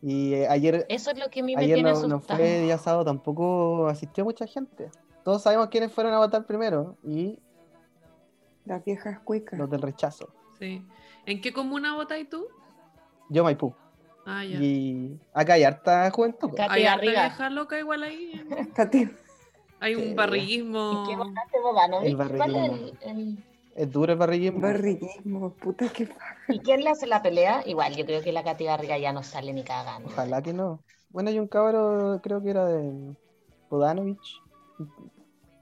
[0.00, 2.60] Y eh, ayer, Eso es lo que a mí me ayer tiene no, no fue
[2.60, 4.90] día sábado, tampoco asistió mucha gente.
[5.22, 7.38] Todos sabemos quiénes fueron a votar primero y
[8.64, 9.58] Las viejas cuicas.
[9.58, 10.30] los del rechazo.
[10.58, 10.82] Sí.
[11.26, 12.46] ¿En qué comuna votáis tú?
[13.28, 13.74] Yo Maipú.
[14.26, 14.58] Ah, ya.
[14.60, 16.50] Y acá hay harta juventud.
[16.54, 18.32] Katy Hay harta vieja loca igual ahí.
[18.74, 19.08] Cati,
[19.80, 21.04] Hay un barriguismo.
[22.02, 23.42] El ¿Cuál es barriguismo.
[23.74, 24.60] Es duro el barriguismo.
[24.60, 26.08] barriguismo, puta que
[26.48, 27.62] ¿Y quién le hace la pelea?
[27.66, 30.08] Igual, yo creo que la Katy Barriga ya no sale ni cagando.
[30.08, 30.80] Ojalá que no.
[31.08, 33.16] Bueno, hay un cabro, creo que era de
[33.70, 34.40] Bodanovich.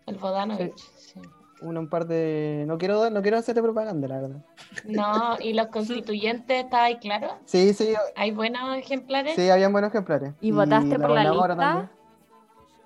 [0.06, 1.20] El Bodanovich, sí.
[1.62, 2.64] Uno, un par de.
[2.66, 4.44] No quiero, no quiero hacerte propaganda, la verdad.
[4.86, 7.28] No, ¿y los constituyentes está ahí claro?
[7.44, 9.34] Sí, sí, ¿Hay buenos ejemplares?
[9.34, 10.32] sí, habían buenos ejemplares.
[10.40, 11.56] ¿Y votaste por la lista?
[11.56, 11.90] también.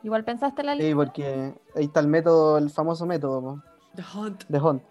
[0.02, 0.88] Igual pensaste en la lista.
[0.88, 3.62] Sí, porque ahí está el método, el famoso método
[3.94, 4.44] The Hunt.
[4.48, 4.82] de Hunt.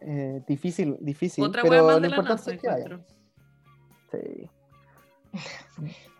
[0.00, 3.00] Eh, difícil, difícil, Otra pero lo importante es que encuentro.
[4.10, 4.41] Sí.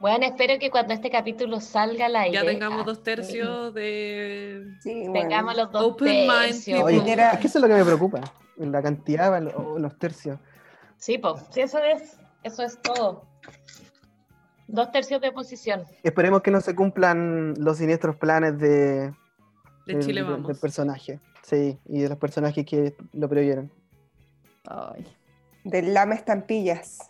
[0.00, 4.66] Bueno, espero que cuando este capítulo salga al aire, Ya tengamos ah, dos tercios de.
[4.80, 5.12] Sí, bueno.
[5.12, 6.82] tengamos los dos Open mind tercios.
[6.82, 8.20] Oye, Era- es que eso es lo que me preocupa.
[8.56, 10.40] La cantidad, los, oh, los tercios.
[10.96, 13.24] Sí, pues, sí, eso es, eso es todo.
[14.66, 15.84] Dos tercios de posición.
[16.02, 18.68] Esperemos que no se cumplan los siniestros planes de,
[19.10, 19.12] De
[19.86, 20.48] del- Chile vamos.
[20.48, 21.20] del personaje.
[21.42, 23.70] Sí, y de los personajes que lo previeron.
[24.66, 25.06] Ay.
[25.62, 27.08] Del lama estampillas.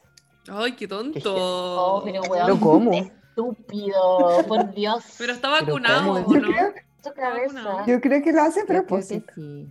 [0.48, 1.34] Ay, qué tonto.
[1.36, 2.92] Oh, pero weón, ¿Pero cómo?
[2.92, 5.04] estúpido, por Dios.
[5.18, 6.26] Pero está Pero vacunado, ¿cómo?
[6.26, 6.48] ¿o Yo no?
[6.48, 7.86] creo, Su cabeza.
[7.86, 9.32] yo creo que lo hace a creo que propósito.
[9.34, 9.68] sí.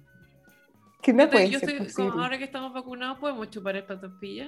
[1.01, 2.11] Que no Yo puede yo ser estoy- posible.
[2.11, 4.47] como ahora que estamos vacunados, ¿podemos chupar esta tortilla?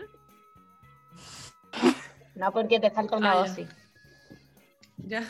[2.36, 3.50] No, porque te falta una Ah, ya.
[3.50, 3.70] dosis.
[4.98, 5.24] Ya.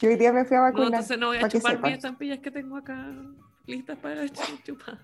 [0.00, 0.86] Yo hoy día me fui a No, vacunar.
[0.88, 3.06] entonces no voy a chupar mis estampillas que tengo acá
[3.66, 4.98] listas para ch- chupar.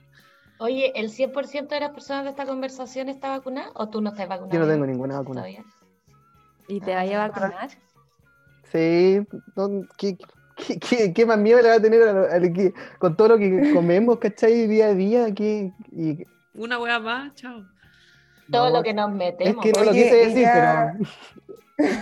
[0.58, 4.28] Oye, ¿el 100% de las personas de esta conversación está vacunada o tú no estás
[4.28, 4.52] vacunado?
[4.54, 5.40] Yo no tengo ninguna vacuna.
[5.40, 5.64] todavía?
[6.68, 7.68] ¿Y te vaya a vacunar?
[8.72, 9.20] Sí,
[9.56, 10.16] no, ¿qué,
[10.56, 14.18] qué, qué- qué más miedo le va a tener a con todo lo que comemos,
[14.18, 14.66] ¿cachai?
[14.66, 15.34] Día a día.
[15.34, 16.24] ¿qué, y-
[16.54, 17.64] Una wea más, chao.
[18.50, 19.62] Todo no, lo que nos Es metemos.
[19.64, 20.94] que no lo quise decir, ya-
[21.78, 21.88] pero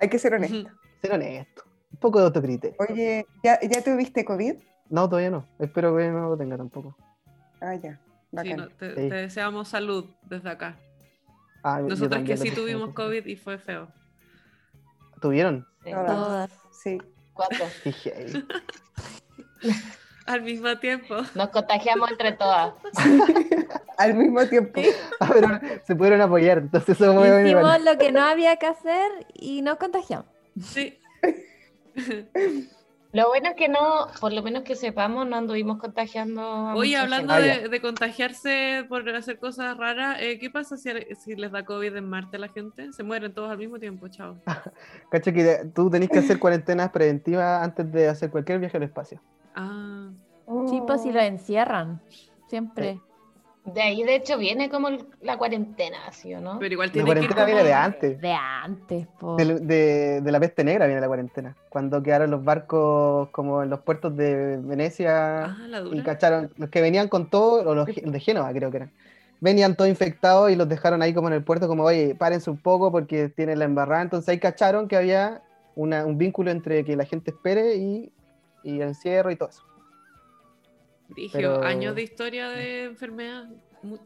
[0.00, 0.70] Hay que ser honesto.
[1.00, 1.64] ser honesto.
[1.92, 2.76] Un poco de autocriterio.
[2.88, 4.54] Oye, ¿ya, ¿ya tuviste COVID?
[4.92, 5.46] No, todavía no.
[5.58, 6.94] Espero que no lo tenga tampoco.
[7.62, 7.92] Ah, ya.
[7.94, 7.98] Sí,
[8.30, 8.56] Bacán.
[8.58, 9.08] no, te, Sí.
[9.08, 10.76] te deseamos salud desde acá.
[11.62, 12.56] Ah, Nosotros que sí tengo.
[12.56, 13.88] tuvimos COVID y fue feo.
[15.22, 15.66] ¿Tuvieron?
[15.82, 15.92] Sí.
[15.92, 16.06] Todas.
[16.06, 16.50] Todas.
[16.72, 16.98] Sí.
[17.32, 17.64] Cuatro.
[20.26, 21.16] Al mismo tiempo.
[21.36, 22.74] Nos contagiamos entre todas.
[23.96, 24.82] Al mismo tiempo.
[25.20, 25.48] Ah, pero
[25.86, 29.62] se pudieron apoyar, entonces eso fue bueno Hicimos lo que no había que hacer y
[29.62, 30.26] nos contagiamos.
[30.62, 30.98] Sí.
[33.12, 36.40] Lo bueno es que no, por lo menos que sepamos, no anduvimos contagiando.
[36.40, 40.90] a Oye, mucha hablando de, de contagiarse por hacer cosas raras, eh, ¿qué pasa si,
[41.22, 42.92] si les da COVID en Marte a la gente?
[42.92, 44.36] Se mueren todos al mismo tiempo, chao.
[45.10, 49.20] Cacha que tú tenés que hacer cuarentenas preventivas antes de hacer cualquier viaje al espacio.
[49.54, 50.08] Ah,
[50.68, 52.00] Sí, pues si lo encierran.
[52.48, 53.00] Siempre.
[53.64, 56.58] De ahí, de hecho, viene como el- la cuarentena, ¿sí o no?
[56.58, 58.20] pero igual La tiene que ir cuarentena viene de antes.
[58.20, 59.36] De antes, po.
[59.36, 61.56] De, de la peste negra viene la cuarentena.
[61.68, 66.70] Cuando quedaron los barcos como en los puertos de Venecia Ah, la y cacharon, los
[66.70, 68.90] que venían con todo, o los de Génova creo que eran,
[69.40, 72.58] venían todos infectados y los dejaron ahí como en el puerto, como, oye, párense un
[72.58, 74.02] poco porque tienen la embarrada.
[74.02, 75.40] Entonces ahí cacharon que había
[75.76, 78.12] una- un vínculo entre que la gente espere y,
[78.64, 79.62] y el encierro y todo eso.
[81.08, 83.44] Brigio, pero- años de historia de enfermedad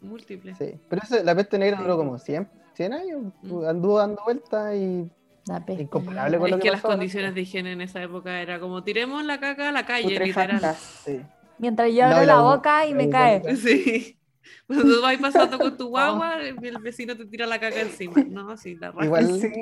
[0.00, 0.54] múltiple.
[0.54, 0.74] Sí.
[0.88, 3.64] Pero eso, la peste negra duró como 100, 100 años, Mm.
[3.66, 5.10] anduvo dando vueltas y
[5.48, 6.94] La peste incomparable con Es lo que, que las pasó, ¿no?
[6.96, 10.60] condiciones de higiene en esa época era como tiremos la caca a la calle, literal.
[11.04, 11.20] Sí.
[11.58, 13.54] Mientras yo No, abro y la la- boca y me cae.
[13.56, 14.18] Sí.
[14.66, 18.14] Cuando tú vas pasando con tu guagua, el vecino te tira la caca encima.
[18.28, 19.04] No, sí, la raja.
[19.04, 19.52] Igual, Sí.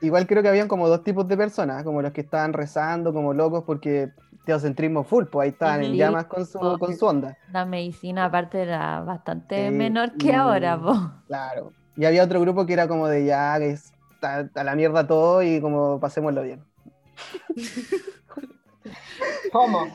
[0.00, 3.34] igual creo que habían como dos tipos de personas, como los que estaban rezando, como
[3.34, 4.12] locos, porque
[4.44, 7.36] teocentrismo full, pues ahí estaban en llamas con su, con su onda.
[7.52, 10.94] La medicina aparte era bastante Sí, menor que y- ahora, po.
[11.26, 11.72] Claro.
[11.96, 15.42] Y había otro grupo que era como de ya, que está a la mierda todo
[15.42, 16.62] y como pasémoslo bien.
[19.52, 19.86] ¿Cómo?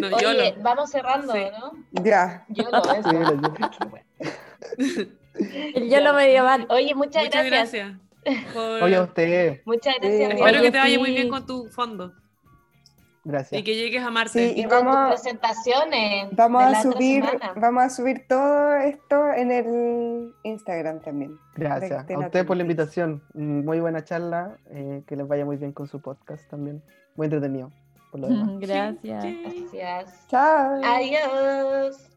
[0.00, 1.40] No, yo Oye, lo- vamos cerrando, Sí.
[1.58, 1.72] ¿no?
[2.04, 2.44] Ya.
[2.48, 3.10] Yo lo eso.
[3.10, 5.06] Sí, lo-
[5.74, 6.66] El yo lo medieval.
[6.70, 7.92] Oye, muchas, Muchas gracias.
[8.24, 8.52] gracias.
[8.54, 10.30] por- Oye, a usted, Muchas gracias.
[10.32, 12.12] Espero que te vaya muy bien con tu fondo
[13.26, 13.60] gracias.
[13.60, 14.30] y que llegues a Marte.
[14.50, 16.28] Sí, Y y con tus vamos, presentaciones.
[16.32, 17.24] vamos a subir,
[17.56, 21.38] vamos a subir todo esto en el Instagram también.
[21.54, 23.22] Gracias de a la usted por la invitación.
[23.34, 24.56] Mm, Muy buena charla.
[24.70, 26.82] eh, que les vaya muy bien con su podcast también.
[27.16, 27.70] Muy entretenido.
[28.10, 28.48] Por lo demás.
[28.60, 29.24] Gracias.
[29.72, 30.26] Gracias.
[30.28, 30.80] Chao.
[30.84, 32.10] Adiós.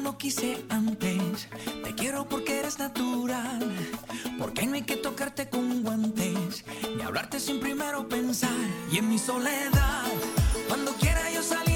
[0.00, 1.48] no quise antes.
[1.84, 3.60] Te quiero porque eres natural,
[4.38, 6.64] porque no hay que tocarte con guantes,
[6.96, 8.50] ni hablarte sin primero pensar.
[8.90, 10.04] Y en mi soledad,
[10.68, 11.71] cuando quiera yo salir.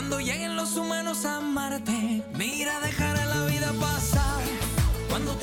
[0.00, 4.40] Cuando lleguen los humanos a Marte, mira, dejará la vida pasar.
[5.10, 5.36] Cuando